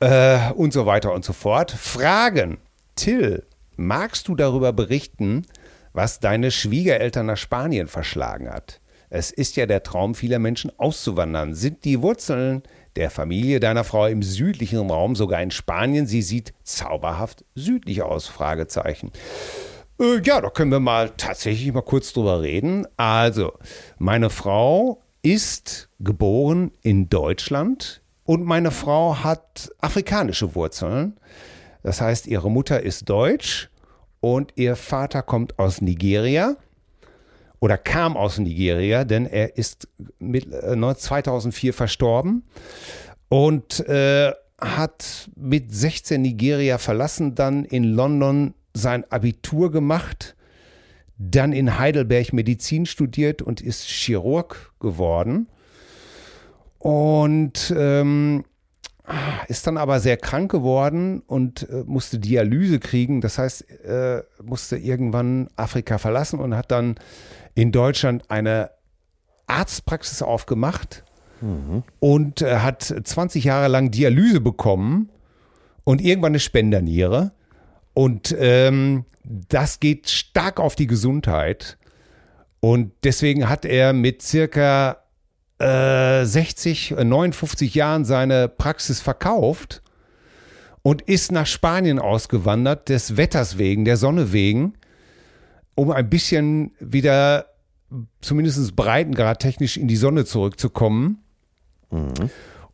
[0.00, 1.70] äh, und so weiter und so fort.
[1.70, 2.58] Fragen.
[2.96, 3.44] Till,
[3.76, 5.46] magst du darüber berichten,
[5.92, 8.80] was deine Schwiegereltern nach Spanien verschlagen hat?
[9.08, 11.54] Es ist ja der Traum vieler Menschen auszuwandern.
[11.54, 12.62] Sind die Wurzeln
[12.96, 16.06] der Familie deiner Frau im südlichen Raum sogar in Spanien?
[16.06, 18.26] Sie sieht zauberhaft südlich aus?
[18.26, 19.12] Fragezeichen.
[20.00, 22.86] Äh, ja, da können wir mal tatsächlich mal kurz drüber reden.
[22.96, 23.52] Also,
[23.98, 31.16] meine Frau ist geboren in Deutschland und meine Frau hat afrikanische Wurzeln.
[31.86, 33.70] Das heißt, ihre Mutter ist deutsch
[34.18, 36.56] und ihr Vater kommt aus Nigeria
[37.60, 39.86] oder kam aus Nigeria, denn er ist
[40.18, 42.42] mit, äh, 2004 verstorben
[43.28, 50.34] und äh, hat mit 16 Nigeria verlassen, dann in London sein Abitur gemacht,
[51.18, 55.46] dann in Heidelberg Medizin studiert und ist Chirurg geworden.
[56.80, 58.44] Und ähm,
[59.48, 63.20] ist dann aber sehr krank geworden und äh, musste Dialyse kriegen.
[63.20, 66.96] Das heißt, äh, musste irgendwann Afrika verlassen und hat dann
[67.54, 68.70] in Deutschland eine
[69.46, 71.04] Arztpraxis aufgemacht
[72.00, 75.10] und äh, hat 20 Jahre lang Dialyse bekommen
[75.84, 77.32] und irgendwann eine Spenderniere.
[77.94, 81.78] Und ähm, das geht stark auf die Gesundheit.
[82.60, 84.98] Und deswegen hat er mit circa
[85.58, 89.82] äh, 60, äh, 59 Jahren seine Praxis verkauft
[90.82, 94.74] und ist nach Spanien ausgewandert, des Wetters wegen, der Sonne wegen,
[95.74, 97.46] um ein bisschen wieder
[98.20, 101.18] zumindest Breitengrad technisch in die Sonne zurückzukommen.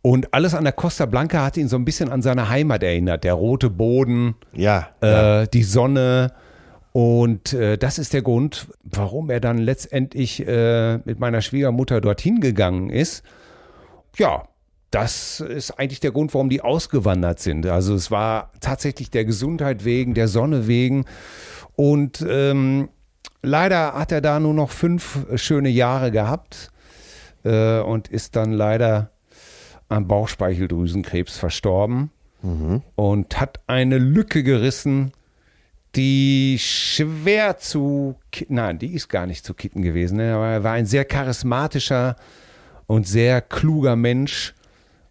[0.03, 3.25] Und alles an der Costa Blanca hat ihn so ein bisschen an seine Heimat erinnert.
[3.25, 4.89] Der rote Boden, Ja.
[5.01, 6.33] äh, die Sonne.
[6.93, 12.41] Und äh, das ist der Grund, warum er dann letztendlich äh, mit meiner Schwiegermutter dorthin
[12.41, 13.23] gegangen ist.
[14.17, 14.49] Ja,
[14.91, 17.67] das ist eigentlich der Grund, warum die ausgewandert sind.
[17.67, 21.07] Also es war tatsächlich der Gesundheit wegen, der Sonne wegen.
[21.77, 22.91] Und ähm,
[23.41, 26.71] leider hat er da nur noch fünf schöne Jahre gehabt
[27.43, 29.13] äh, und ist dann leider
[29.89, 32.11] an Bauchspeicheldrüsenkrebs verstorben
[32.97, 35.13] und hat eine Lücke gerissen,
[35.95, 40.17] die schwer zu kitten, nein, die ist gar nicht zu kitten gewesen.
[40.17, 42.17] ne, Aber er war ein sehr charismatischer
[42.87, 44.55] und sehr kluger Mensch.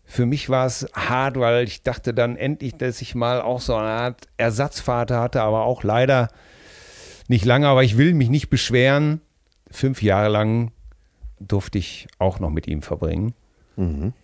[0.06, 3.76] Für mich war es hart, weil ich dachte dann endlich, dass ich mal auch so
[3.76, 6.30] eine Art Ersatzvater hatte, aber auch leider
[7.28, 7.68] nicht lange.
[7.68, 9.22] Aber ich will mich nicht beschweren.
[9.70, 10.72] Fünf Jahre lang
[11.40, 13.34] durfte ich auch noch mit ihm verbringen.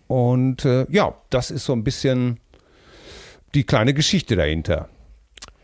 [0.08, 2.38] Und äh, ja, das ist so ein bisschen
[3.54, 4.88] die kleine Geschichte dahinter.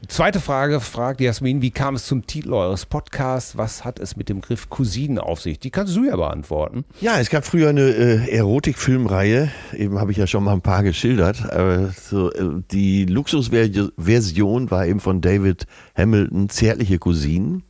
[0.09, 3.57] Zweite Frage fragt Jasmin, wie kam es zum Titel eures Podcasts?
[3.57, 5.59] Was hat es mit dem Griff Cousinen auf sich?
[5.59, 6.85] Die kannst du ja beantworten.
[7.01, 10.83] Ja, es gab früher eine äh, Erotikfilmreihe, eben habe ich ja schon mal ein paar
[10.83, 11.51] geschildert.
[11.51, 17.63] Aber so, äh, die Luxusversion war eben von David Hamilton, Zärtliche Cousinen.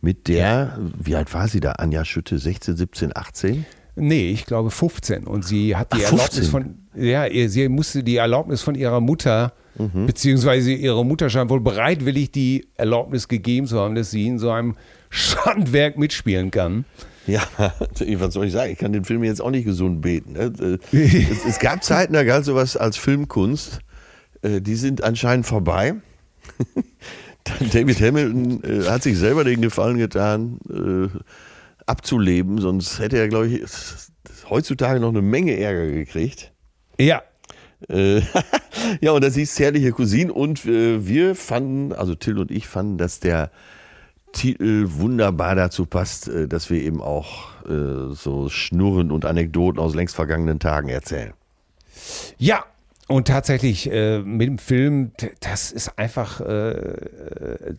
[0.00, 1.72] Mit der, wie alt war sie da?
[1.72, 3.66] Anja Schütte, 16, 17, 18?
[3.96, 5.26] Nee, ich glaube 15.
[5.26, 6.50] Und sie hat die Ach, Erlaubnis 15.
[6.50, 9.52] von, ja, sie musste die Erlaubnis von ihrer Mutter,
[10.06, 14.50] beziehungsweise ihre Mutter scheint wohl bereitwillig die Erlaubnis gegeben zu haben, dass sie in so
[14.50, 14.76] einem
[15.10, 16.84] Schandwerk mitspielen kann.
[17.26, 17.42] Ja,
[18.18, 18.72] was soll ich sagen?
[18.72, 20.32] Ich kann den Film jetzt auch nicht gesund beten.
[20.32, 20.78] ne?
[20.92, 20.96] Äh,
[21.30, 23.80] es, es gab Zeiten, da galt sowas als Filmkunst.
[24.42, 25.94] Äh, Die sind anscheinend vorbei.
[27.72, 30.58] David Hamilton äh, hat sich selber den Gefallen getan,
[31.86, 33.62] abzuleben, sonst hätte er, glaube ich,
[34.50, 36.52] heutzutage noch eine Menge Ärger gekriegt.
[36.98, 37.22] Ja,
[39.00, 42.98] ja, und das hieß Zärtliche Cousine und äh, wir fanden, also Till und ich fanden,
[42.98, 43.50] dass der
[44.32, 49.94] Titel wunderbar dazu passt, äh, dass wir eben auch äh, so Schnurren und Anekdoten aus
[49.94, 51.32] längst vergangenen Tagen erzählen.
[52.36, 52.64] Ja,
[53.06, 57.74] und tatsächlich äh, mit dem Film, das ist einfach, äh, äh,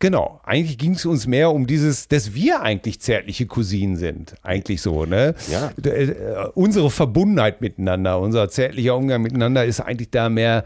[0.00, 4.80] genau, eigentlich ging es uns mehr um dieses, dass wir eigentlich zärtliche Cousinen sind, eigentlich
[4.82, 5.34] so, ne?
[5.50, 5.70] Ja.
[5.76, 10.64] D- äh, unsere Verbundenheit miteinander, unser zärtlicher Umgang miteinander ist eigentlich da mehr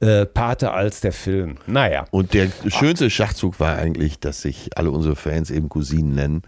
[0.00, 1.56] äh, Pate als der Film.
[1.66, 2.04] Naja.
[2.10, 6.42] Und der schönste Schachzug war eigentlich, dass sich alle unsere Fans eben Cousinen nennen.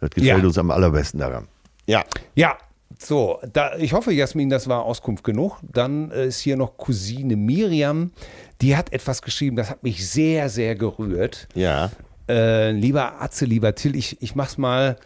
[0.00, 0.46] Das gefällt Ja.
[0.46, 1.48] uns am allerbesten daran.
[1.86, 2.04] Ja.
[2.34, 2.56] Ja,
[3.02, 5.58] So, da, ich hoffe, Jasmin, das war Auskunft genug.
[5.62, 8.12] Dann äh, ist hier noch Cousine Miriam.
[8.60, 11.48] Die hat etwas geschrieben, das hat mich sehr, sehr gerührt.
[11.54, 11.90] Ja.
[12.28, 14.96] Äh, lieber Atze, lieber Till, ich, ich mach's mal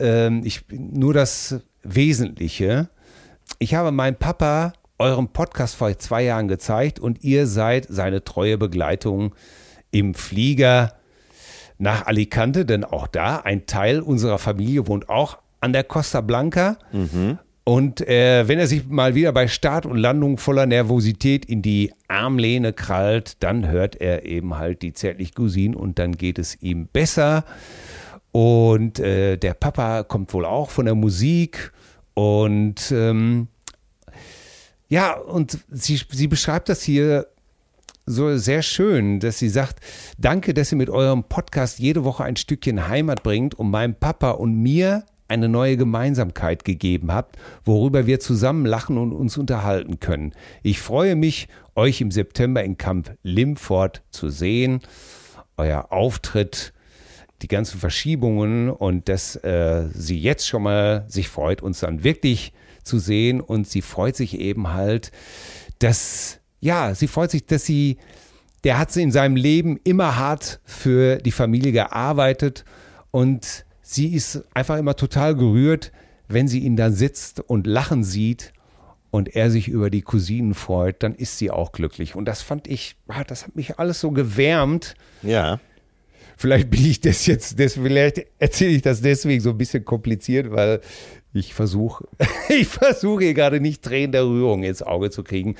[0.00, 2.88] ähm, ich, nur das Wesentliche.
[3.60, 8.58] Ich habe meinem Papa euren Podcast vor zwei Jahren gezeigt und ihr seid seine treue
[8.58, 9.34] Begleitung
[9.92, 10.94] im Flieger
[11.78, 16.76] nach Alicante, denn auch da ein Teil unserer Familie wohnt auch an der Costa Blanca.
[17.64, 21.92] Und äh, wenn er sich mal wieder bei Start und Landung voller Nervosität in die
[22.08, 26.88] Armlehne krallt, dann hört er eben halt die zärtlich Cousine und dann geht es ihm
[26.88, 27.44] besser.
[28.32, 31.72] Und äh, der Papa kommt wohl auch von der Musik
[32.14, 33.46] und ähm,
[34.88, 37.28] ja, und sie, sie beschreibt das hier
[38.06, 39.78] so sehr schön, dass sie sagt,
[40.18, 44.32] danke, dass ihr mit eurem Podcast jede Woche ein Stückchen Heimat bringt und meinem Papa
[44.32, 50.32] und mir eine neue Gemeinsamkeit gegeben habt, worüber wir zusammen lachen und uns unterhalten können.
[50.62, 54.80] Ich freue mich, euch im September in Camp Limford zu sehen.
[55.56, 56.72] Euer Auftritt,
[57.40, 62.52] die ganzen Verschiebungen und dass äh, sie jetzt schon mal sich freut, uns dann wirklich
[62.84, 65.12] zu sehen und sie freut sich eben halt,
[65.78, 67.98] dass ja, sie freut sich, dass sie,
[68.64, 72.64] der hat sie in seinem Leben immer hart für die Familie gearbeitet
[73.10, 75.92] und sie ist einfach immer total gerührt,
[76.28, 78.52] wenn sie ihn dann sitzt und lachen sieht
[79.10, 82.14] und er sich über die Cousinen freut, dann ist sie auch glücklich.
[82.16, 84.94] Und das fand ich, ah, das hat mich alles so gewärmt.
[85.22, 85.60] Ja.
[86.36, 90.50] Vielleicht bin ich das jetzt, das, vielleicht erzähle ich das deswegen so ein bisschen kompliziert,
[90.50, 90.80] weil
[91.34, 92.06] ich versuche,
[92.48, 95.56] ich versuche hier gerade nicht Tränen der Rührung ins Auge zu kriegen.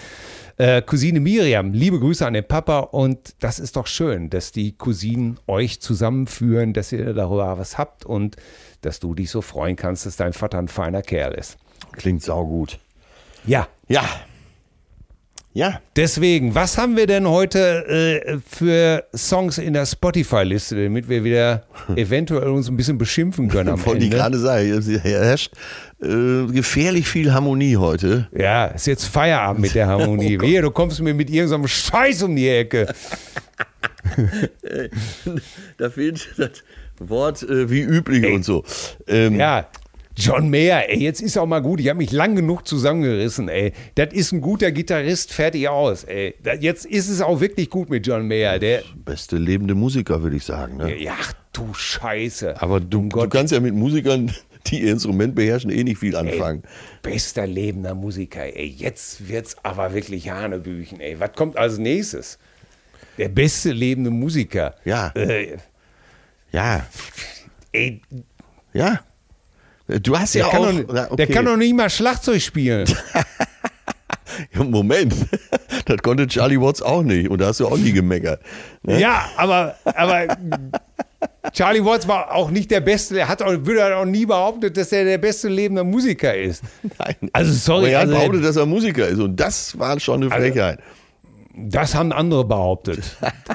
[0.62, 4.76] Äh, Cousine Miriam, liebe Grüße an den Papa und das ist doch schön, dass die
[4.76, 8.36] Cousinen euch zusammenführen, dass ihr darüber was habt und
[8.80, 11.58] dass du dich so freuen kannst, dass dein Vater ein feiner Kerl ist.
[11.90, 12.78] Klingt saugut.
[13.44, 14.04] Ja, Ja.
[15.54, 15.80] Ja.
[15.96, 17.86] deswegen, was haben wir denn heute
[18.24, 21.64] äh, für Songs in der Spotify-Liste, damit wir wieder
[21.96, 24.16] eventuell uns ein bisschen beschimpfen können am Wollte ich Ende?
[24.16, 25.52] gerade sagen, es herrscht
[26.02, 28.28] äh, gefährlich viel Harmonie heute.
[28.36, 30.38] Ja, ist jetzt Feierabend mit der Harmonie.
[30.40, 32.92] Wehe, du kommst mir mit irgendeinem Scheiß um die Ecke.
[35.78, 36.50] Da fehlt das
[36.98, 38.64] Wort äh, wie üblich und so.
[39.06, 39.66] Ähm, Ja,
[40.16, 41.80] John Mayer, ey, jetzt ist auch mal gut.
[41.80, 43.72] Ich habe mich lang genug zusammengerissen, ey.
[43.94, 46.34] Das ist ein guter Gitarrist, fertig aus, ey.
[46.42, 48.58] Das- Jetzt ist es auch wirklich gut mit John Mayer.
[48.58, 50.76] Der, Beste lebende Musiker, würde ich sagen.
[50.76, 50.96] Ne?
[51.00, 51.16] ja,
[51.52, 52.60] du Scheiße.
[52.60, 54.30] Aber du, Um du kannst ja mit Musikern,
[54.68, 56.62] die ihr Instrument beherrschen, eh nicht viel anfangen.
[57.02, 58.66] bester lebender Musiker, ey.
[58.66, 61.18] Jetzt wird's aber wirklich Hanebüchen, ey.
[61.20, 62.38] Was kommt als nächstes?
[63.18, 64.74] Der beste lebende Musiker.
[64.84, 65.08] Ja.
[65.14, 65.56] Äh,
[66.52, 66.84] Ja,
[67.72, 68.02] ey,
[68.74, 69.00] ja.
[69.88, 70.86] Du hast ja der, kann auch.
[70.86, 72.86] doch, Na, der kann doch nicht mal Schlagzeug spielen.
[74.54, 75.14] Ja, Moment,
[75.84, 78.40] das konnte Charlie Watts auch nicht und da hast du auch nie gemeckert.
[78.82, 78.98] Ne?
[78.98, 80.26] Ja, aber, aber
[81.52, 83.18] Charlie Watts war auch nicht der Beste.
[83.18, 86.62] Er hat auch, würde auch nie behauptet, dass er der beste lebende Musiker ist.
[86.98, 87.16] Nein.
[87.32, 90.22] Also, sorry, Aber er hat also- behauptet, dass er Musiker ist und das war schon
[90.22, 90.78] eine Frechheit.
[91.54, 93.02] Das haben andere behauptet.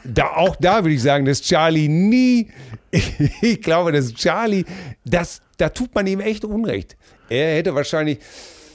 [0.03, 2.49] Da, auch da würde ich sagen, dass Charlie nie,
[3.41, 4.63] ich glaube, dass Charlie,
[5.03, 6.97] das, da tut man ihm echt Unrecht.
[7.29, 8.19] Er hätte wahrscheinlich,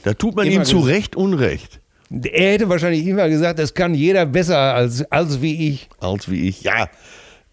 [0.04, 1.80] da tut man ihm zu Recht Unrecht.
[2.10, 5.88] er hätte wahrscheinlich immer gesagt, das kann jeder besser als, als wie ich.
[6.00, 6.62] Als wie ich.
[6.62, 6.88] Ja.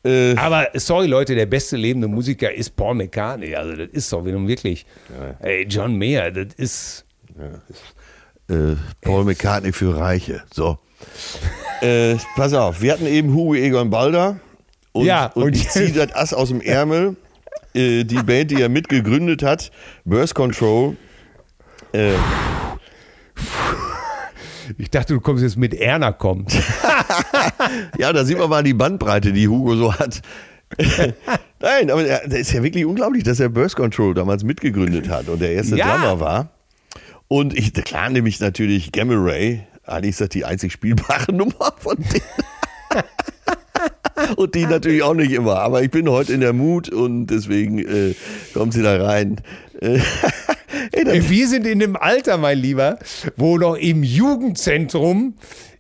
[0.03, 3.55] Äh, Aber sorry Leute, der beste lebende Musiker ist Paul McCartney.
[3.55, 4.85] Also das ist doch nun wirklich,
[5.39, 7.05] ey, John Mayer, das ist,
[8.49, 10.43] äh, Paul McCartney für Reiche.
[10.53, 10.79] So.
[11.81, 14.39] äh, pass auf, wir hatten eben Hugo Egon Balder.
[14.91, 17.15] Und, Ja, und, und ich ziehe das Ass aus dem Ärmel.
[17.73, 19.71] Äh, die Band, die er mitgegründet hat,
[20.05, 20.95] Burst Control.
[21.93, 22.13] Äh,
[24.77, 26.53] ich dachte, du kommst jetzt mit Erna kommt.
[27.97, 30.21] ja, da sieht man mal die Bandbreite, die Hugo so hat.
[31.59, 35.27] Nein, aber er, das ist ja wirklich unglaublich, dass er Burst Control damals mitgegründet hat
[35.27, 35.97] und der erste Ja.
[35.97, 36.49] Drummer war.
[37.27, 39.61] Und ich, klar, nämlich natürlich Gamma Ray.
[39.85, 43.03] Eigentlich ist das die einzig spielbare Nummer von denen.
[44.35, 45.59] Und die natürlich auch nicht immer.
[45.59, 48.15] Aber ich bin heute in der Mut und deswegen äh,
[48.53, 49.41] kommt sie da rein.
[49.81, 49.99] Äh,
[50.91, 52.99] ey, Wir sind in dem Alter, mein Lieber,
[53.35, 55.35] wo noch im Jugendzentrum,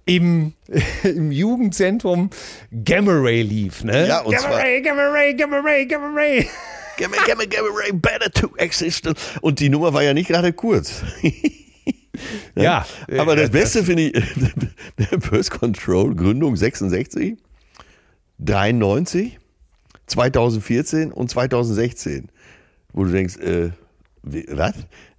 [0.05, 0.53] im,
[1.03, 2.29] im Jugendzentrum
[2.85, 4.07] Gamma Ray lief, ne?
[4.07, 6.47] Ja, und Gamma zwar- Ray, Gamma Ray, Gamma Ray, Gamma Ray.
[6.97, 9.09] Gamma, Gamma, Gamma Ray, better to exist.
[9.41, 11.01] Und die Nummer war ja nicht gerade kurz.
[12.55, 12.85] Ja,
[13.17, 14.23] Aber äh, das Beste finde ich,
[15.29, 17.37] Burst Control, Gründung 66,
[18.39, 19.39] 93,
[20.07, 22.29] 2014 und 2016.
[22.93, 23.71] Wo du denkst, äh,
[24.23, 24.73] was?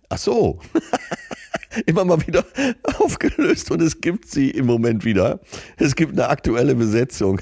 [0.09, 0.59] Ach so.
[1.87, 2.45] Immer mal wieder
[2.99, 5.39] aufgelöst und es gibt sie im Moment wieder.
[5.77, 7.41] Es gibt eine aktuelle Besetzung.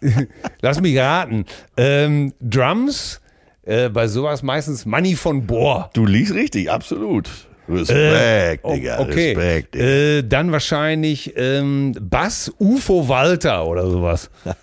[0.60, 1.44] Lass mich raten.
[1.76, 3.20] Ähm, Drums,
[3.62, 5.90] äh, bei sowas meistens Money von Bohr.
[5.92, 7.30] Du liest richtig, absolut.
[7.72, 9.32] Respekt, Oh, Digga, okay.
[9.34, 9.74] Respekt.
[9.74, 9.84] Digga.
[9.84, 14.30] Äh, dann wahrscheinlich ähm, Bass UFO Walter oder sowas.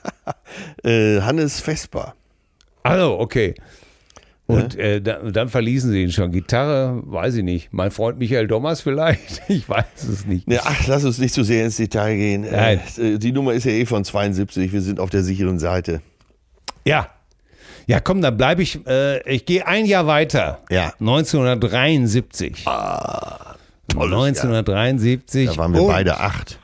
[0.84, 2.16] Äh, Hannes Vesper.
[2.82, 3.53] Also, okay.
[4.47, 6.32] Und äh, da, dann verließen sie ihn schon.
[6.32, 7.74] Gitarre, weiß ich nicht.
[7.74, 9.41] Mein Freund Michael Dommers vielleicht?
[9.49, 10.49] Ich weiß es nicht.
[10.49, 12.47] Ja, ach, lass uns nicht zu sehr ins Detail gehen.
[12.49, 12.80] Nein.
[12.97, 14.72] Äh, die Nummer ist ja eh von 72.
[14.72, 16.01] Wir sind auf der sicheren Seite.
[16.86, 17.10] Ja.
[17.88, 18.86] Ja, komm, dann bleibe ich.
[18.86, 20.60] Äh, ich gehe ein Jahr weiter.
[20.70, 20.94] Ja.
[21.00, 22.66] 1973.
[22.66, 23.58] tolles
[23.88, 25.50] 1973.
[25.50, 26.60] Da waren wir und, beide acht.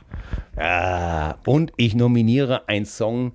[0.58, 3.32] Ah, und ich nominiere einen Song,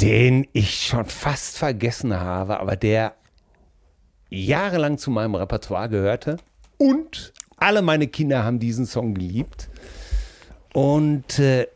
[0.00, 3.14] den ich schon fast vergessen habe, aber der
[4.28, 6.38] jahrelang zu meinem Repertoire gehörte.
[6.78, 9.68] Und alle meine Kinder haben diesen Song geliebt.
[10.72, 11.68] Und äh,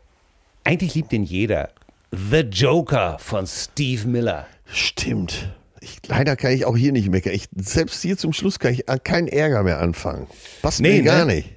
[0.65, 1.69] eigentlich liebt ihn jeder.
[2.11, 4.47] The Joker von Steve Miller.
[4.65, 5.49] Stimmt.
[5.81, 7.33] Ich, leider kann ich auch hier nicht meckern.
[7.33, 10.27] Ich, selbst hier zum Schluss kann ich an keinen Ärger mehr anfangen.
[10.61, 11.35] Passt Nee, mir gar ne?
[11.35, 11.49] nicht.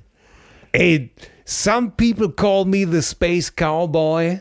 [0.73, 1.11] Ey,
[1.45, 4.41] some people call me the space cowboy.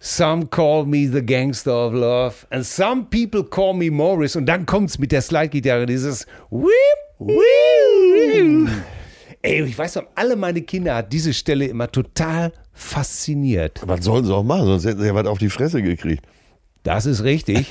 [0.00, 2.46] Some call me the gangster of love.
[2.50, 4.36] And some people call me Morris.
[4.36, 6.70] Und dann kommt's mit der Slide-Gitarre, dieses Whip,
[7.18, 8.68] Whip.
[9.42, 13.80] Ey, ich weiß noch, alle meine Kinder hat diese Stelle immer total fasziniert.
[13.86, 14.66] Was sollen sie auch machen?
[14.66, 16.26] Sonst hätten sie ja was auf die Fresse gekriegt.
[16.82, 17.70] Das ist richtig.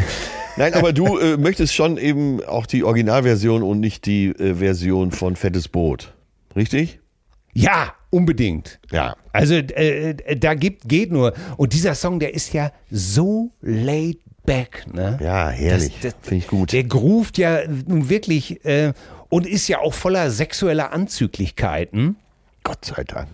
[0.56, 5.10] Nein, aber du äh, möchtest schon eben auch die Originalversion und nicht die äh, Version
[5.10, 6.12] von Fettes Boot.
[6.54, 7.00] Richtig?
[7.54, 8.78] ja, unbedingt.
[8.90, 9.16] Ja.
[9.32, 11.34] Also äh, äh, da gibt, geht nur.
[11.56, 14.86] Und dieser Song, der ist ja so laid back.
[14.92, 15.18] Ne?
[15.20, 15.92] Ja, herrlich.
[16.20, 16.72] Finde ich gut.
[16.72, 18.92] Der groovt ja nun wirklich äh,
[19.28, 22.16] und ist ja auch voller sexueller Anzüglichkeiten.
[22.64, 23.28] Gott sei Dank.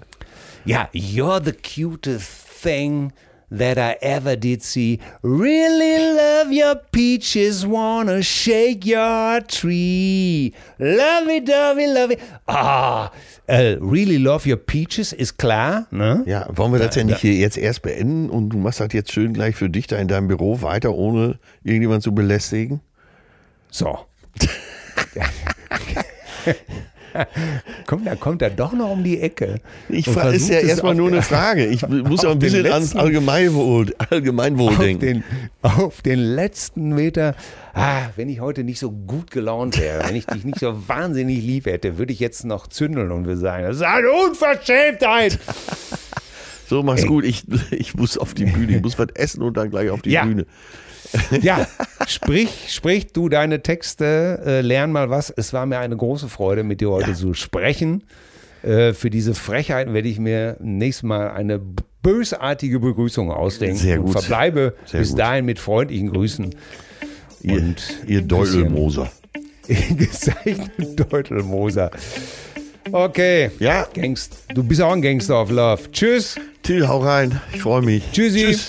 [0.69, 3.15] Ja, you're the cutest thing
[3.51, 5.01] that I ever did see.
[5.23, 10.53] Really love your peaches, wanna shake your tree.
[10.79, 12.19] Lovey dovey, lovey.
[12.47, 13.11] Ah,
[13.47, 16.23] äh, really love your peaches ist klar, ne?
[16.27, 19.11] Ja, wollen wir das ja nicht hier jetzt erst beenden und du machst das jetzt
[19.11, 22.83] schön gleich für dich da in deinem Büro weiter, ohne irgendjemand zu belästigen?
[23.71, 24.01] So.
[27.87, 29.61] Komm, da kommt er doch noch um die Ecke.
[29.89, 31.67] Ich Und fra- ist ja erstmal nur eine Frage.
[31.67, 35.01] Ich muss auch auf ein bisschen ans letzten- Allgemeinwohl, Allgemeinwohl auf denken.
[35.01, 35.25] den,
[35.63, 37.35] auf den letzten Meter.
[37.75, 41.39] Ah, wenn ich heute nicht so gut gelaunt wäre, wenn ich dich nicht so wahnsinnig
[41.43, 45.39] lieb hätte, würde ich jetzt noch zündeln und würde sagen, das ist eine Unverschämtheit.
[46.69, 47.25] So, mach's gut.
[47.25, 48.77] Ich, ich muss auf die Bühne.
[48.77, 50.25] Ich muss was essen und dann gleich auf die Ja.
[50.25, 50.45] Bühne.
[51.43, 51.67] Ja,
[52.07, 55.31] sprich, sprich du deine Texte, äh, lern mal was.
[55.31, 58.05] Es war mir eine große Freude, mit dir heute zu sprechen.
[58.63, 61.61] Äh, für diese Frechheiten werde ich mir nächstes Mal eine
[62.03, 64.21] bösartige Begrüßung ausdenken Sehr und gut.
[64.21, 65.19] verbleibe Sehr bis gut.
[65.21, 66.55] dahin mit freundlichen Grüßen.
[67.43, 69.11] Ihr, Und ihr Deutelmoser.
[69.69, 70.71] Gezeichnet
[71.13, 71.91] Deutelmoser.
[72.91, 73.51] Okay.
[73.59, 73.87] Ja.
[73.95, 74.39] Gangst.
[74.55, 75.91] Du bist auch ein Gangster of Love.
[75.93, 76.37] Tschüss.
[76.63, 77.41] Till, hau rein.
[77.53, 78.03] Ich freue mich.
[78.13, 78.39] Tschüssi.
[78.47, 78.69] Tschüss.